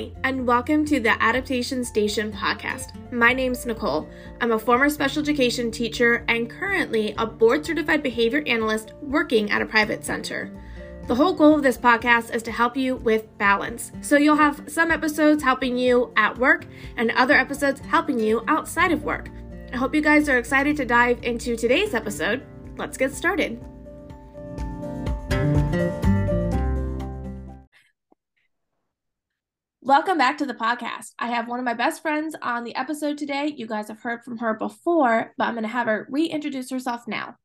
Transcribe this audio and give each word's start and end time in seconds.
Hi, 0.00 0.10
and 0.24 0.46
welcome 0.46 0.86
to 0.86 0.98
the 0.98 1.22
Adaptation 1.22 1.84
Station 1.84 2.32
podcast. 2.32 3.12
My 3.12 3.34
name's 3.34 3.66
Nicole. 3.66 4.08
I'm 4.40 4.52
a 4.52 4.58
former 4.58 4.88
special 4.88 5.20
education 5.20 5.70
teacher 5.70 6.24
and 6.26 6.48
currently 6.48 7.14
a 7.18 7.26
board 7.26 7.66
certified 7.66 8.02
behavior 8.02 8.42
analyst 8.46 8.94
working 9.02 9.50
at 9.50 9.60
a 9.60 9.66
private 9.66 10.02
center. 10.02 10.50
The 11.06 11.14
whole 11.14 11.34
goal 11.34 11.56
of 11.56 11.62
this 11.62 11.76
podcast 11.76 12.34
is 12.34 12.42
to 12.44 12.50
help 12.50 12.78
you 12.78 12.96
with 12.96 13.36
balance. 13.36 13.92
So 14.00 14.16
you'll 14.16 14.36
have 14.36 14.62
some 14.68 14.90
episodes 14.90 15.42
helping 15.42 15.76
you 15.76 16.14
at 16.16 16.38
work 16.38 16.64
and 16.96 17.10
other 17.10 17.34
episodes 17.34 17.80
helping 17.80 18.18
you 18.18 18.42
outside 18.48 18.92
of 18.92 19.04
work. 19.04 19.28
I 19.70 19.76
hope 19.76 19.94
you 19.94 20.00
guys 20.00 20.30
are 20.30 20.38
excited 20.38 20.78
to 20.78 20.86
dive 20.86 21.22
into 21.24 21.56
today's 21.56 21.92
episode. 21.92 22.42
Let's 22.78 22.96
get 22.96 23.12
started. 23.12 23.62
Welcome 29.82 30.18
back 30.18 30.36
to 30.38 30.46
the 30.46 30.52
podcast. 30.52 31.14
I 31.18 31.28
have 31.28 31.48
one 31.48 31.58
of 31.58 31.64
my 31.64 31.72
best 31.72 32.02
friends 32.02 32.36
on 32.42 32.64
the 32.64 32.76
episode 32.76 33.16
today. 33.16 33.54
You 33.56 33.66
guys 33.66 33.88
have 33.88 34.02
heard 34.02 34.22
from 34.22 34.36
her 34.36 34.52
before, 34.52 35.32
but 35.38 35.44
I'm 35.44 35.54
going 35.54 35.62
to 35.62 35.70
have 35.70 35.86
her 35.86 36.06
reintroduce 36.10 36.68
herself 36.68 37.08
now. 37.08 37.36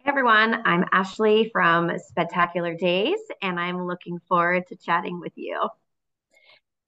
Hey 0.00 0.10
everyone, 0.10 0.60
I'm 0.64 0.84
Ashley 0.90 1.50
from 1.52 1.92
Spectacular 2.08 2.74
Days, 2.74 3.20
and 3.40 3.60
I'm 3.60 3.86
looking 3.86 4.18
forward 4.28 4.66
to 4.70 4.76
chatting 4.76 5.20
with 5.20 5.34
you. 5.36 5.68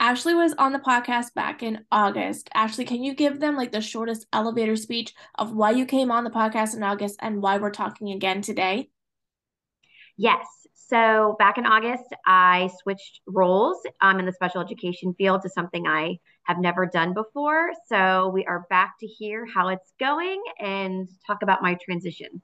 Ashley 0.00 0.34
was 0.34 0.54
on 0.54 0.72
the 0.72 0.80
podcast 0.80 1.32
back 1.34 1.62
in 1.62 1.84
August. 1.92 2.50
Ashley, 2.52 2.84
can 2.84 3.04
you 3.04 3.14
give 3.14 3.38
them 3.38 3.54
like 3.54 3.70
the 3.70 3.80
shortest 3.80 4.26
elevator 4.32 4.74
speech 4.74 5.14
of 5.36 5.52
why 5.52 5.70
you 5.70 5.86
came 5.86 6.10
on 6.10 6.24
the 6.24 6.30
podcast 6.30 6.74
in 6.74 6.82
August 6.82 7.14
and 7.20 7.40
why 7.40 7.58
we're 7.58 7.70
talking 7.70 8.10
again 8.10 8.42
today? 8.42 8.90
Yes. 10.16 10.46
So 10.86 11.36
back 11.38 11.56
in 11.56 11.66
August, 11.66 12.04
I 12.26 12.70
switched 12.82 13.20
roles 13.26 13.78
um, 14.00 14.18
in 14.18 14.26
the 14.26 14.32
special 14.32 14.60
education 14.60 15.14
field 15.14 15.42
to 15.42 15.48
something 15.48 15.86
I 15.86 16.18
have 16.42 16.58
never 16.58 16.84
done 16.84 17.14
before. 17.14 17.70
So 17.88 18.28
we 18.28 18.44
are 18.44 18.66
back 18.68 18.94
to 19.00 19.06
hear 19.06 19.46
how 19.46 19.68
it's 19.68 19.92
going 19.98 20.42
and 20.58 21.08
talk 21.26 21.42
about 21.42 21.62
my 21.62 21.78
transition. 21.82 22.42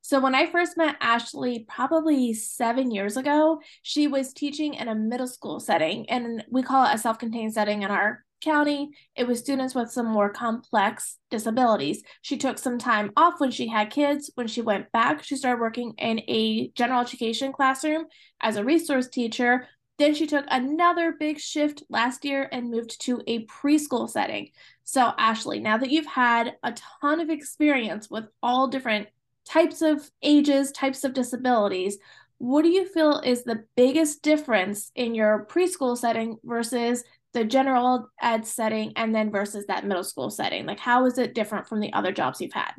So 0.00 0.20
when 0.20 0.34
I 0.34 0.46
first 0.46 0.76
met 0.76 0.96
Ashley, 1.00 1.66
probably 1.68 2.32
seven 2.32 2.90
years 2.90 3.16
ago, 3.16 3.60
she 3.82 4.08
was 4.08 4.32
teaching 4.32 4.74
in 4.74 4.88
a 4.88 4.94
middle 4.94 5.26
school 5.26 5.60
setting, 5.60 6.08
and 6.08 6.44
we 6.50 6.62
call 6.62 6.86
it 6.86 6.94
a 6.94 6.98
self-contained 6.98 7.52
setting 7.52 7.82
in 7.82 7.90
our 7.90 8.24
county. 8.40 8.90
It 9.16 9.26
was 9.26 9.40
students 9.40 9.74
with 9.74 9.90
some 9.90 10.06
more 10.06 10.30
complex 10.30 11.18
disabilities. 11.30 12.02
She 12.22 12.36
took 12.36 12.58
some 12.58 12.78
time 12.78 13.12
off 13.16 13.34
when 13.38 13.50
she 13.50 13.68
had 13.68 13.90
kids. 13.90 14.30
When 14.34 14.46
she 14.46 14.62
went 14.62 14.90
back, 14.92 15.22
she 15.22 15.36
started 15.36 15.60
working 15.60 15.94
in 15.98 16.20
a 16.20 16.68
general 16.74 17.00
education 17.00 17.52
classroom 17.52 18.06
as 18.40 18.56
a 18.56 18.64
resource 18.64 19.08
teacher. 19.08 19.66
Then 19.98 20.14
she 20.14 20.26
took 20.26 20.44
another 20.48 21.14
big 21.18 21.38
shift 21.40 21.82
last 21.90 22.24
year 22.24 22.48
and 22.52 22.70
moved 22.70 23.00
to 23.02 23.20
a 23.26 23.44
preschool 23.46 24.08
setting. 24.08 24.50
So, 24.84 25.12
Ashley, 25.18 25.58
now 25.58 25.76
that 25.78 25.90
you've 25.90 26.06
had 26.06 26.54
a 26.62 26.72
ton 27.00 27.20
of 27.20 27.30
experience 27.30 28.08
with 28.08 28.24
all 28.42 28.68
different 28.68 29.08
types 29.44 29.82
of 29.82 30.08
ages, 30.22 30.70
types 30.70 31.04
of 31.04 31.14
disabilities, 31.14 31.98
what 32.38 32.62
do 32.62 32.68
you 32.68 32.86
feel 32.86 33.20
is 33.20 33.42
the 33.42 33.64
biggest 33.76 34.22
difference 34.22 34.92
in 34.94 35.14
your 35.14 35.46
preschool 35.50 35.98
setting 35.98 36.38
versus 36.44 37.02
the 37.34 37.44
general 37.44 38.08
ed 38.20 38.46
setting 38.46 38.92
and 38.96 39.14
then 39.14 39.30
versus 39.30 39.66
that 39.66 39.84
middle 39.84 40.04
school 40.04 40.30
setting? 40.30 40.66
Like, 40.66 40.80
how 40.80 41.06
is 41.06 41.18
it 41.18 41.34
different 41.34 41.66
from 41.66 41.80
the 41.80 41.92
other 41.92 42.12
jobs 42.12 42.40
you've 42.40 42.52
had? 42.52 42.72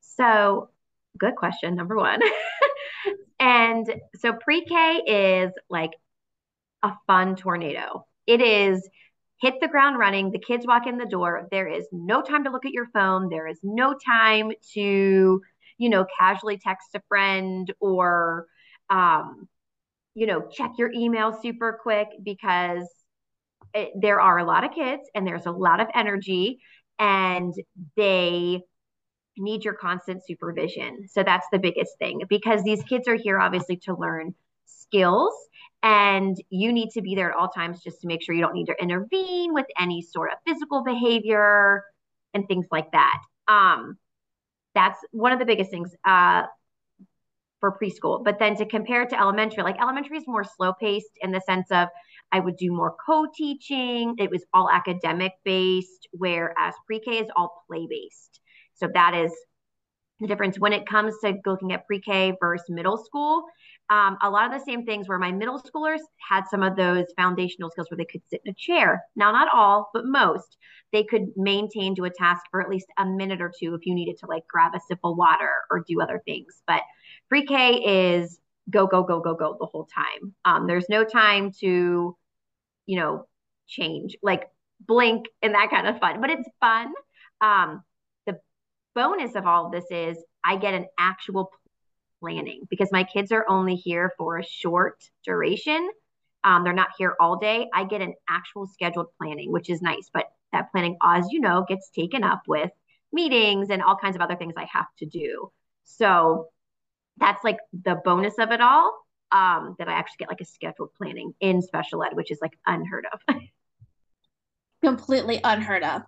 So, 0.00 0.70
good 1.18 1.34
question, 1.36 1.74
number 1.74 1.96
one. 1.96 2.20
and 3.40 3.86
so, 4.16 4.32
pre 4.32 4.64
K 4.64 5.02
is 5.06 5.52
like 5.68 5.92
a 6.82 6.92
fun 7.06 7.36
tornado. 7.36 8.06
It 8.26 8.40
is 8.40 8.88
hit 9.40 9.54
the 9.60 9.68
ground 9.68 9.98
running. 9.98 10.30
The 10.30 10.38
kids 10.38 10.66
walk 10.66 10.86
in 10.86 10.98
the 10.98 11.06
door. 11.06 11.48
There 11.50 11.68
is 11.68 11.86
no 11.92 12.22
time 12.22 12.44
to 12.44 12.50
look 12.50 12.64
at 12.64 12.72
your 12.72 12.86
phone. 12.94 13.28
There 13.28 13.46
is 13.46 13.58
no 13.62 13.94
time 13.94 14.52
to, 14.72 15.42
you 15.78 15.88
know, 15.88 16.06
casually 16.18 16.58
text 16.58 16.88
a 16.94 17.02
friend 17.08 17.72
or, 17.80 18.46
um, 18.90 19.48
you 20.14 20.26
know, 20.26 20.48
check 20.50 20.72
your 20.78 20.92
email 20.92 21.38
super 21.42 21.78
quick 21.82 22.08
because 22.22 22.88
it, 23.74 23.90
there 24.00 24.20
are 24.20 24.38
a 24.38 24.44
lot 24.44 24.64
of 24.64 24.72
kids 24.72 25.02
and 25.14 25.26
there's 25.26 25.46
a 25.46 25.50
lot 25.50 25.80
of 25.80 25.88
energy 25.94 26.60
and 26.98 27.52
they 27.96 28.62
need 29.36 29.64
your 29.64 29.74
constant 29.74 30.24
supervision. 30.24 31.08
So 31.08 31.22
that's 31.24 31.46
the 31.50 31.58
biggest 31.58 31.98
thing 31.98 32.22
because 32.28 32.62
these 32.62 32.82
kids 32.84 33.08
are 33.08 33.16
here 33.16 33.40
obviously 33.40 33.76
to 33.78 33.94
learn 33.96 34.34
skills 34.66 35.34
and 35.82 36.36
you 36.50 36.72
need 36.72 36.90
to 36.90 37.02
be 37.02 37.14
there 37.14 37.30
at 37.30 37.36
all 37.36 37.48
times 37.48 37.82
just 37.82 38.00
to 38.02 38.06
make 38.06 38.22
sure 38.22 38.34
you 38.34 38.40
don't 38.40 38.54
need 38.54 38.66
to 38.66 38.80
intervene 38.80 39.52
with 39.52 39.66
any 39.78 40.02
sort 40.02 40.30
of 40.32 40.38
physical 40.46 40.84
behavior 40.84 41.84
and 42.32 42.46
things 42.46 42.66
like 42.70 42.92
that. 42.92 43.20
Um, 43.48 43.98
that's 44.74 44.98
one 45.10 45.32
of 45.32 45.38
the 45.38 45.44
biggest 45.44 45.70
things 45.70 45.94
uh, 46.04 46.44
for 47.64 47.78
preschool. 47.82 48.22
But 48.22 48.38
then 48.38 48.56
to 48.56 48.66
compare 48.66 49.02
it 49.02 49.10
to 49.10 49.20
elementary, 49.20 49.62
like 49.62 49.80
elementary 49.80 50.18
is 50.18 50.24
more 50.26 50.44
slow 50.44 50.74
paced 50.74 51.18
in 51.22 51.32
the 51.32 51.40
sense 51.40 51.70
of 51.70 51.88
I 52.30 52.40
would 52.40 52.56
do 52.56 52.70
more 52.72 52.94
co 53.06 53.26
teaching. 53.34 54.16
It 54.18 54.30
was 54.30 54.44
all 54.52 54.68
academic 54.70 55.32
based, 55.44 56.08
whereas 56.12 56.74
pre 56.86 57.00
K 57.00 57.18
is 57.18 57.28
all 57.36 57.64
play 57.66 57.86
based. 57.88 58.40
So 58.74 58.88
that 58.92 59.14
is 59.14 59.32
the 60.20 60.26
difference 60.26 60.58
when 60.58 60.72
it 60.72 60.86
comes 60.86 61.14
to 61.22 61.34
looking 61.44 61.72
at 61.72 61.86
pre 61.86 62.00
K 62.00 62.36
versus 62.40 62.68
middle 62.68 62.96
school 62.96 63.44
um, 63.90 64.16
a 64.22 64.30
lot 64.30 64.46
of 64.46 64.58
the 64.58 64.64
same 64.64 64.86
things 64.86 65.08
where 65.08 65.18
my 65.18 65.30
middle 65.30 65.60
schoolers 65.60 66.00
had 66.16 66.44
some 66.50 66.62
of 66.62 66.74
those 66.74 67.04
foundational 67.16 67.70
skills 67.70 67.90
where 67.90 67.98
they 67.98 68.06
could 68.06 68.22
sit 68.30 68.40
in 68.44 68.52
a 68.52 68.54
chair. 68.54 69.02
Now, 69.14 69.30
not 69.30 69.48
all, 69.52 69.90
but 69.92 70.06
most. 70.06 70.56
They 70.92 71.04
could 71.04 71.26
maintain 71.36 71.94
to 71.96 72.04
a 72.04 72.10
task 72.10 72.42
for 72.50 72.62
at 72.62 72.70
least 72.70 72.86
a 72.98 73.04
minute 73.04 73.42
or 73.42 73.52
two 73.58 73.74
if 73.74 73.84
you 73.84 73.94
needed 73.94 74.16
to 74.18 74.26
like 74.26 74.46
grab 74.48 74.72
a 74.74 74.80
sip 74.88 75.00
of 75.04 75.16
water 75.16 75.50
or 75.70 75.84
do 75.86 76.00
other 76.00 76.22
things. 76.24 76.62
But 76.66 76.80
pre 77.28 77.44
K 77.44 78.16
is 78.16 78.38
go, 78.70 78.86
go, 78.86 79.02
go, 79.02 79.20
go, 79.20 79.34
go 79.34 79.56
the 79.58 79.66
whole 79.66 79.86
time. 79.94 80.34
Um, 80.46 80.66
there's 80.66 80.88
no 80.88 81.04
time 81.04 81.52
to, 81.60 82.16
you 82.86 82.98
know, 82.98 83.26
change, 83.66 84.16
like 84.22 84.48
blink 84.80 85.26
and 85.42 85.54
that 85.54 85.68
kind 85.68 85.86
of 85.86 85.98
fun, 85.98 86.22
but 86.22 86.30
it's 86.30 86.48
fun. 86.60 86.92
Um, 87.42 87.82
bonus 88.94 89.34
of 89.34 89.46
all 89.46 89.66
of 89.66 89.72
this 89.72 89.84
is 89.90 90.22
I 90.42 90.56
get 90.56 90.74
an 90.74 90.86
actual 90.98 91.50
planning 92.20 92.62
because 92.70 92.90
my 92.92 93.04
kids 93.04 93.32
are 93.32 93.44
only 93.48 93.76
here 93.76 94.12
for 94.16 94.38
a 94.38 94.44
short 94.44 95.02
duration. 95.24 95.90
Um, 96.42 96.64
they're 96.64 96.72
not 96.72 96.90
here 96.98 97.14
all 97.20 97.36
day. 97.36 97.68
I 97.72 97.84
get 97.84 98.02
an 98.02 98.14
actual 98.28 98.66
scheduled 98.66 99.08
planning, 99.18 99.50
which 99.50 99.70
is 99.70 99.80
nice. 99.82 100.10
But 100.12 100.26
that 100.52 100.70
planning, 100.70 100.96
as 101.02 101.26
you 101.30 101.40
know, 101.40 101.64
gets 101.66 101.90
taken 101.90 102.22
up 102.22 102.42
with 102.46 102.70
meetings 103.12 103.70
and 103.70 103.82
all 103.82 103.96
kinds 103.96 104.16
of 104.16 104.22
other 104.22 104.36
things 104.36 104.54
I 104.56 104.66
have 104.72 104.86
to 104.98 105.06
do. 105.06 105.50
So 105.84 106.48
that's 107.18 107.42
like 107.44 107.58
the 107.72 107.96
bonus 108.04 108.34
of 108.38 108.50
it 108.50 108.60
all. 108.60 108.92
Um, 109.32 109.74
that 109.78 109.88
I 109.88 109.94
actually 109.94 110.18
get 110.20 110.28
like 110.28 110.40
a 110.42 110.44
scheduled 110.44 110.94
planning 110.94 111.34
in 111.40 111.60
special 111.60 112.04
ed, 112.04 112.14
which 112.14 112.30
is 112.30 112.38
like 112.40 112.56
unheard 112.66 113.04
of. 113.12 113.20
Completely 114.84 115.40
unheard 115.42 115.82
of. 115.82 116.02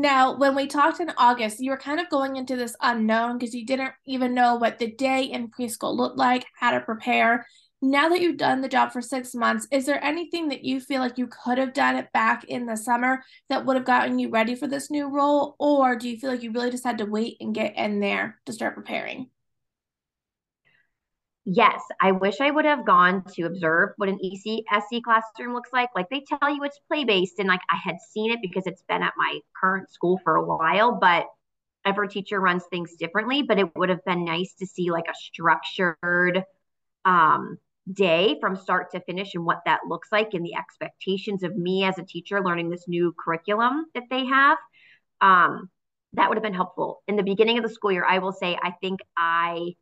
Now, 0.00 0.34
when 0.34 0.54
we 0.54 0.66
talked 0.66 0.98
in 1.00 1.12
August, 1.18 1.60
you 1.60 1.70
were 1.70 1.76
kind 1.76 2.00
of 2.00 2.08
going 2.08 2.36
into 2.36 2.56
this 2.56 2.74
unknown 2.80 3.36
because 3.36 3.54
you 3.54 3.66
didn't 3.66 3.92
even 4.06 4.32
know 4.32 4.54
what 4.54 4.78
the 4.78 4.90
day 4.90 5.24
in 5.24 5.50
preschool 5.50 5.94
looked 5.94 6.16
like, 6.16 6.46
how 6.58 6.70
to 6.70 6.80
prepare. 6.80 7.46
Now 7.82 8.08
that 8.08 8.22
you've 8.22 8.38
done 8.38 8.62
the 8.62 8.68
job 8.70 8.92
for 8.92 9.02
six 9.02 9.34
months, 9.34 9.68
is 9.70 9.84
there 9.84 10.02
anything 10.02 10.48
that 10.48 10.64
you 10.64 10.80
feel 10.80 11.02
like 11.02 11.18
you 11.18 11.26
could 11.26 11.58
have 11.58 11.74
done 11.74 11.96
it 11.96 12.10
back 12.14 12.44
in 12.44 12.64
the 12.64 12.78
summer 12.78 13.22
that 13.50 13.66
would 13.66 13.76
have 13.76 13.84
gotten 13.84 14.18
you 14.18 14.30
ready 14.30 14.54
for 14.54 14.66
this 14.66 14.90
new 14.90 15.06
role? 15.06 15.54
Or 15.58 15.96
do 15.96 16.08
you 16.08 16.16
feel 16.16 16.30
like 16.30 16.42
you 16.42 16.50
really 16.50 16.70
just 16.70 16.84
had 16.84 16.96
to 16.96 17.04
wait 17.04 17.36
and 17.40 17.54
get 17.54 17.76
in 17.76 18.00
there 18.00 18.40
to 18.46 18.54
start 18.54 18.76
preparing? 18.76 19.28
Yes, 21.52 21.82
I 22.00 22.12
wish 22.12 22.40
I 22.40 22.52
would 22.52 22.64
have 22.64 22.86
gone 22.86 23.24
to 23.34 23.42
observe 23.42 23.90
what 23.96 24.08
an 24.08 24.20
ECSE 24.22 25.02
classroom 25.02 25.52
looks 25.52 25.70
like. 25.72 25.88
Like 25.96 26.08
they 26.08 26.20
tell 26.20 26.48
you 26.48 26.62
it's 26.62 26.78
play 26.86 27.02
based, 27.02 27.40
and 27.40 27.48
like 27.48 27.60
I 27.68 27.76
had 27.82 27.96
seen 28.12 28.30
it 28.30 28.38
because 28.40 28.68
it's 28.68 28.82
been 28.82 29.02
at 29.02 29.14
my 29.16 29.40
current 29.60 29.90
school 29.90 30.20
for 30.22 30.36
a 30.36 30.44
while, 30.44 30.92
but 31.00 31.26
every 31.84 32.06
teacher 32.06 32.38
runs 32.40 32.62
things 32.70 32.94
differently. 32.94 33.42
But 33.42 33.58
it 33.58 33.74
would 33.74 33.88
have 33.88 34.04
been 34.04 34.24
nice 34.24 34.54
to 34.60 34.66
see 34.66 34.92
like 34.92 35.06
a 35.10 35.14
structured 35.14 36.44
um, 37.04 37.58
day 37.92 38.36
from 38.40 38.54
start 38.54 38.92
to 38.92 39.00
finish 39.00 39.34
and 39.34 39.44
what 39.44 39.62
that 39.66 39.80
looks 39.88 40.12
like 40.12 40.34
and 40.34 40.46
the 40.46 40.54
expectations 40.54 41.42
of 41.42 41.56
me 41.56 41.82
as 41.82 41.98
a 41.98 42.04
teacher 42.04 42.40
learning 42.44 42.70
this 42.70 42.86
new 42.86 43.12
curriculum 43.18 43.86
that 43.94 44.04
they 44.08 44.24
have. 44.24 44.58
Um, 45.20 45.68
that 46.12 46.28
would 46.28 46.36
have 46.36 46.44
been 46.44 46.54
helpful. 46.54 47.02
In 47.08 47.16
the 47.16 47.24
beginning 47.24 47.58
of 47.58 47.64
the 47.64 47.74
school 47.74 47.90
year, 47.90 48.06
I 48.08 48.18
will 48.18 48.32
say, 48.32 48.56
I 48.62 48.70
think 48.80 49.00
I 49.18 49.74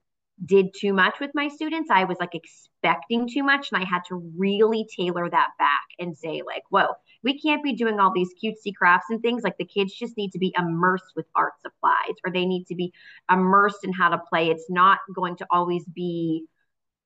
did 0.44 0.74
too 0.74 0.92
much 0.92 1.20
with 1.20 1.30
my 1.34 1.48
students. 1.48 1.90
I 1.90 2.04
was 2.04 2.18
like 2.20 2.34
expecting 2.34 3.28
too 3.28 3.42
much 3.42 3.70
and 3.72 3.82
I 3.82 3.86
had 3.86 4.02
to 4.08 4.16
really 4.36 4.86
tailor 4.96 5.28
that 5.28 5.48
back 5.58 5.86
and 5.98 6.16
say 6.16 6.42
like, 6.46 6.62
whoa, 6.70 6.86
we 7.22 7.40
can't 7.40 7.62
be 7.62 7.74
doing 7.74 7.98
all 7.98 8.12
these 8.12 8.30
cutesy 8.42 8.74
crafts 8.74 9.06
and 9.10 9.20
things. 9.20 9.42
Like 9.42 9.58
the 9.58 9.64
kids 9.64 9.92
just 9.92 10.16
need 10.16 10.32
to 10.32 10.38
be 10.38 10.54
immersed 10.56 11.12
with 11.16 11.26
art 11.34 11.54
supplies 11.60 12.16
or 12.24 12.32
they 12.32 12.46
need 12.46 12.66
to 12.66 12.74
be 12.74 12.92
immersed 13.30 13.84
in 13.84 13.92
how 13.92 14.10
to 14.10 14.22
play. 14.28 14.50
It's 14.50 14.70
not 14.70 14.98
going 15.14 15.36
to 15.36 15.46
always 15.50 15.84
be 15.84 16.44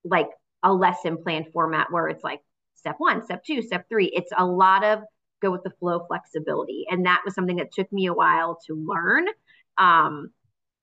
like 0.05 0.29
a 0.63 0.73
lesson 0.73 1.17
plan 1.23 1.47
format 1.53 1.91
where 1.91 2.09
it's 2.09 2.25
like 2.25 2.41
step 2.75 2.97
one, 2.99 3.23
step 3.23 3.45
two, 3.45 3.63
step 3.63 3.89
three. 3.89 4.07
It's 4.15 4.33
a 4.37 4.45
lot 4.45 4.85
of 4.85 5.01
go 5.41 5.51
with 5.51 5.63
the 5.65 5.73
flow 5.81 6.05
flexibility. 6.07 6.85
And 6.91 7.07
that 7.07 7.23
was 7.25 7.35
something 7.35 7.57
that 7.57 7.73
took 7.73 7.93
me 7.93 8.07
a 8.07 8.15
while 8.15 8.59
to 8.67 8.75
learn 8.75 9.27
um, 9.79 10.31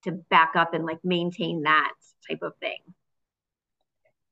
to 0.04 0.12
back 0.30 0.56
up 0.56 0.74
and 0.74 0.86
like 0.86 1.00
maintain 1.04 1.64
that 1.64 1.92
type 2.30 2.40
of 2.42 2.54
thing. 2.60 2.80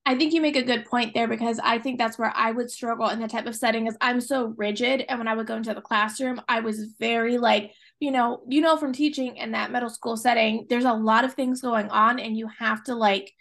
I 0.05 0.15
think 0.15 0.33
you 0.33 0.39
make 0.39 0.55
a 0.55 0.63
good 0.63 0.85
point 0.85 1.13
there 1.13 1.27
because 1.27 1.59
I 1.61 1.79
think 1.79 1.97
that's 1.97 2.17
where 2.17 2.31
I 2.33 2.51
would 2.51 2.71
struggle 2.71 3.09
in 3.09 3.19
the 3.19 3.27
type 3.27 3.45
of 3.45 3.57
setting 3.57 3.87
is 3.87 3.97
I'm 3.99 4.21
so 4.21 4.53
rigid 4.55 5.03
and 5.09 5.19
when 5.19 5.27
I 5.27 5.35
would 5.35 5.47
go 5.47 5.57
into 5.57 5.73
the 5.73 5.81
classroom 5.81 6.39
I 6.47 6.61
was 6.61 6.93
very 6.97 7.37
like 7.37 7.73
you 7.99 8.11
know 8.11 8.41
you 8.47 8.61
know 8.61 8.77
from 8.77 8.93
teaching 8.93 9.35
in 9.35 9.51
that 9.51 9.69
middle 9.69 9.89
school 9.89 10.15
setting 10.15 10.65
there's 10.69 10.85
a 10.85 10.93
lot 10.93 11.25
of 11.25 11.33
things 11.33 11.59
going 11.59 11.89
on 11.89 12.19
and 12.19 12.37
you 12.37 12.47
have 12.57 12.85
to 12.85 12.95
like 12.95 13.33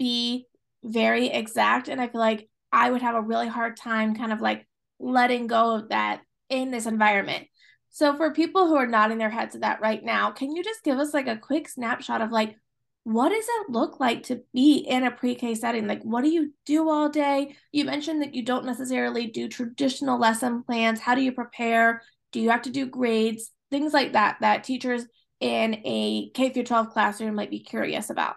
be 0.00 0.46
very 0.82 1.28
exact 1.28 1.86
and 1.86 2.00
I 2.00 2.08
feel 2.08 2.20
like 2.20 2.48
I 2.72 2.90
would 2.90 3.02
have 3.02 3.14
a 3.14 3.22
really 3.22 3.46
hard 3.46 3.76
time 3.76 4.16
kind 4.16 4.32
of 4.32 4.40
like 4.40 4.66
letting 4.98 5.46
go 5.46 5.76
of 5.76 5.90
that 5.90 6.22
in 6.48 6.70
this 6.70 6.86
environment. 6.86 7.46
So 7.90 8.16
for 8.16 8.32
people 8.32 8.66
who 8.66 8.76
are 8.76 8.86
nodding 8.86 9.18
their 9.18 9.30
heads 9.30 9.54
at 9.54 9.62
that 9.62 9.80
right 9.80 10.02
now, 10.02 10.30
can 10.30 10.54
you 10.54 10.62
just 10.62 10.84
give 10.84 10.98
us 10.98 11.12
like 11.12 11.26
a 11.26 11.36
quick 11.36 11.68
snapshot 11.68 12.20
of 12.20 12.30
like 12.30 12.56
what 13.04 13.30
does 13.30 13.44
it 13.48 13.70
look 13.70 13.98
like 13.98 14.24
to 14.24 14.42
be 14.52 14.76
in 14.76 15.04
a 15.04 15.10
pre-K 15.10 15.54
setting? 15.54 15.86
Like 15.86 16.02
what 16.02 16.22
do 16.22 16.30
you 16.30 16.52
do 16.66 16.88
all 16.88 17.08
day? 17.08 17.56
You 17.72 17.84
mentioned 17.84 18.22
that 18.22 18.34
you 18.34 18.44
don't 18.44 18.66
necessarily 18.66 19.26
do 19.26 19.48
traditional 19.48 20.18
lesson 20.18 20.62
plans. 20.62 21.00
How 21.00 21.14
do 21.14 21.22
you 21.22 21.32
prepare? 21.32 22.02
Do 22.32 22.40
you 22.40 22.50
have 22.50 22.62
to 22.62 22.70
do 22.70 22.86
grades? 22.86 23.50
Things 23.70 23.92
like 23.92 24.12
that 24.12 24.36
that 24.40 24.64
teachers 24.64 25.06
in 25.40 25.80
a 25.84 26.30
K 26.30 26.50
through 26.50 26.64
12 26.64 26.90
classroom 26.90 27.34
might 27.34 27.50
be 27.50 27.60
curious 27.60 28.10
about. 28.10 28.36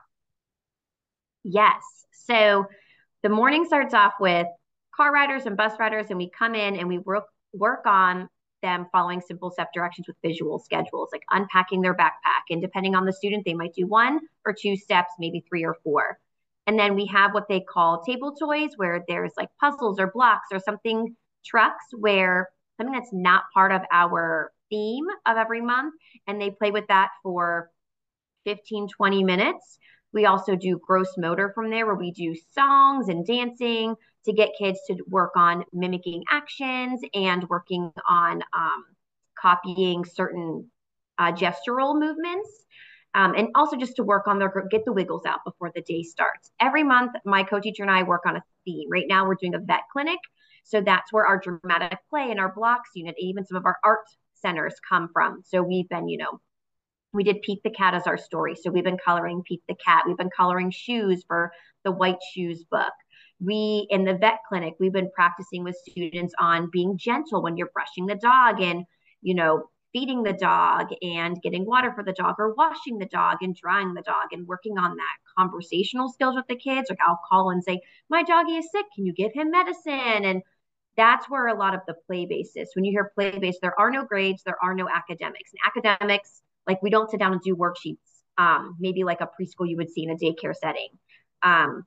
Yes. 1.43 1.81
So 2.25 2.65
the 3.21 3.29
morning 3.29 3.65
starts 3.65 3.93
off 3.93 4.13
with 4.19 4.47
car 4.95 5.11
riders 5.11 5.45
and 5.45 5.57
bus 5.57 5.73
riders, 5.79 6.07
and 6.09 6.17
we 6.17 6.29
come 6.29 6.55
in 6.55 6.77
and 6.77 6.87
we 6.87 6.99
work 6.99 7.25
work 7.53 7.85
on 7.85 8.29
them 8.63 8.87
following 8.91 9.21
simple 9.21 9.51
step 9.51 9.71
directions 9.73 10.07
with 10.07 10.15
visual 10.23 10.57
schedules, 10.57 11.09
like 11.11 11.21
unpacking 11.29 11.81
their 11.81 11.93
backpack. 11.93 12.49
And 12.49 12.59
depending 12.59 12.95
on 12.95 13.05
the 13.05 13.13
student, 13.13 13.45
they 13.45 13.53
might 13.53 13.75
do 13.75 13.85
one 13.85 14.21
or 14.45 14.55
two 14.59 14.75
steps, 14.75 15.13
maybe 15.19 15.45
three 15.47 15.63
or 15.63 15.75
four. 15.83 16.17
And 16.65 16.79
then 16.79 16.95
we 16.95 17.05
have 17.07 17.33
what 17.33 17.47
they 17.47 17.59
call 17.59 18.01
table 18.01 18.33
toys, 18.33 18.71
where 18.77 19.03
there's 19.07 19.33
like 19.37 19.49
puzzles 19.59 19.99
or 19.99 20.07
blocks 20.07 20.47
or 20.51 20.59
something 20.59 21.15
trucks 21.45 21.83
where 21.99 22.49
something 22.77 22.93
that's 22.93 23.13
not 23.13 23.43
part 23.53 23.71
of 23.71 23.81
our 23.91 24.51
theme 24.69 25.05
of 25.27 25.37
every 25.37 25.61
month. 25.61 25.93
And 26.25 26.41
they 26.41 26.49
play 26.49 26.71
with 26.71 26.87
that 26.87 27.09
for 27.21 27.69
15, 28.45 28.87
20 28.89 29.23
minutes. 29.23 29.77
We 30.13 30.25
also 30.25 30.55
do 30.55 30.79
gross 30.85 31.17
motor 31.17 31.51
from 31.53 31.69
there 31.69 31.85
where 31.85 31.95
we 31.95 32.11
do 32.11 32.35
songs 32.53 33.09
and 33.09 33.25
dancing 33.25 33.95
to 34.25 34.33
get 34.33 34.51
kids 34.57 34.79
to 34.87 34.97
work 35.07 35.31
on 35.35 35.65
mimicking 35.73 36.23
actions 36.29 37.01
and 37.13 37.47
working 37.49 37.91
on 38.07 38.41
um, 38.53 38.85
copying 39.39 40.05
certain 40.05 40.69
uh, 41.17 41.31
gestural 41.31 41.99
movements. 41.99 42.49
Um, 43.15 43.35
and 43.35 43.49
also 43.53 43.75
just 43.77 43.95
to 43.97 44.03
work 44.03 44.27
on 44.27 44.39
their 44.39 44.51
get 44.71 44.85
the 44.85 44.93
wiggles 44.93 45.25
out 45.27 45.39
before 45.45 45.71
the 45.75 45.81
day 45.81 46.01
starts. 46.01 46.51
Every 46.59 46.83
month, 46.83 47.11
my 47.25 47.43
co-teacher 47.43 47.83
and 47.83 47.91
I 47.91 48.01
work 48.01 48.23
on 48.25 48.37
a 48.37 48.43
theme. 48.65 48.87
Right 48.89 49.05
now, 49.07 49.27
we're 49.27 49.35
doing 49.35 49.53
a 49.53 49.59
vet 49.59 49.81
clinic, 49.91 50.17
so 50.63 50.81
that's 50.81 51.13
where 51.13 51.25
our 51.27 51.39
dramatic 51.39 51.99
play 52.09 52.31
and 52.31 52.39
our 52.39 52.51
blocks 52.55 52.89
unit, 52.95 53.13
even 53.19 53.45
some 53.45 53.57
of 53.57 53.65
our 53.67 53.77
art 53.83 53.99
centers 54.33 54.73
come 54.87 55.09
from. 55.13 55.41
So 55.45 55.61
we've 55.61 55.87
been, 55.89 56.07
you 56.07 56.17
know, 56.17 56.39
we 57.13 57.23
did 57.23 57.41
Pete 57.41 57.61
the 57.63 57.69
Cat 57.69 57.93
as 57.93 58.07
our 58.07 58.17
story. 58.17 58.55
So 58.55 58.71
we've 58.71 58.83
been 58.83 58.97
coloring 59.03 59.43
Pete 59.47 59.63
the 59.67 59.75
Cat. 59.75 60.03
We've 60.07 60.17
been 60.17 60.29
coloring 60.35 60.71
shoes 60.71 61.23
for 61.27 61.51
the 61.83 61.91
White 61.91 62.17
Shoes 62.33 62.63
book. 62.63 62.93
We, 63.39 63.87
in 63.89 64.03
the 64.03 64.15
vet 64.15 64.39
clinic, 64.47 64.75
we've 64.79 64.93
been 64.93 65.11
practicing 65.13 65.63
with 65.63 65.75
students 65.75 66.33
on 66.39 66.69
being 66.71 66.97
gentle 66.97 67.43
when 67.43 67.57
you're 67.57 67.71
brushing 67.73 68.05
the 68.05 68.15
dog 68.15 68.61
and, 68.61 68.85
you 69.21 69.35
know, 69.35 69.69
feeding 69.91 70.23
the 70.23 70.33
dog 70.33 70.87
and 71.03 71.39
getting 71.43 71.65
water 71.65 71.93
for 71.93 72.03
the 72.03 72.13
dog 72.13 72.35
or 72.39 72.55
washing 72.55 72.97
the 72.97 73.05
dog 73.05 73.37
and 73.41 73.55
drying 73.55 73.93
the 73.93 74.01
dog 74.01 74.29
and 74.31 74.47
working 74.47 74.77
on 74.79 74.95
that 74.95 75.17
conversational 75.37 76.09
skills 76.09 76.35
with 76.35 76.47
the 76.47 76.55
kids. 76.55 76.89
Like 76.89 76.99
I'll 77.05 77.19
call 77.29 77.51
and 77.51 77.63
say, 77.63 77.79
my 78.09 78.23
doggy 78.23 78.53
is 78.53 78.71
sick. 78.71 78.85
Can 78.95 79.05
you 79.05 79.13
give 79.13 79.33
him 79.33 79.51
medicine? 79.51 80.25
And 80.25 80.41
that's 80.97 81.29
where 81.29 81.47
a 81.47 81.57
lot 81.57 81.75
of 81.75 81.81
the 81.85 81.95
play 82.07 82.25
basis. 82.25 82.69
When 82.73 82.85
you 82.85 82.91
hear 82.91 83.11
play 83.13 83.37
based, 83.37 83.59
there 83.61 83.79
are 83.79 83.91
no 83.91 84.03
grades, 84.03 84.41
there 84.43 84.57
are 84.63 84.73
no 84.73 84.87
academics. 84.89 85.51
And 85.51 85.85
academics 85.85 86.41
like 86.67 86.81
we 86.81 86.89
don't 86.89 87.09
sit 87.09 87.19
down 87.19 87.33
and 87.33 87.41
do 87.41 87.55
worksheets, 87.55 87.97
um, 88.37 88.75
maybe 88.79 89.03
like 89.03 89.21
a 89.21 89.27
preschool 89.27 89.67
you 89.67 89.77
would 89.77 89.89
see 89.89 90.03
in 90.03 90.11
a 90.11 90.15
daycare 90.15 90.55
setting. 90.55 90.89
Um, 91.41 91.85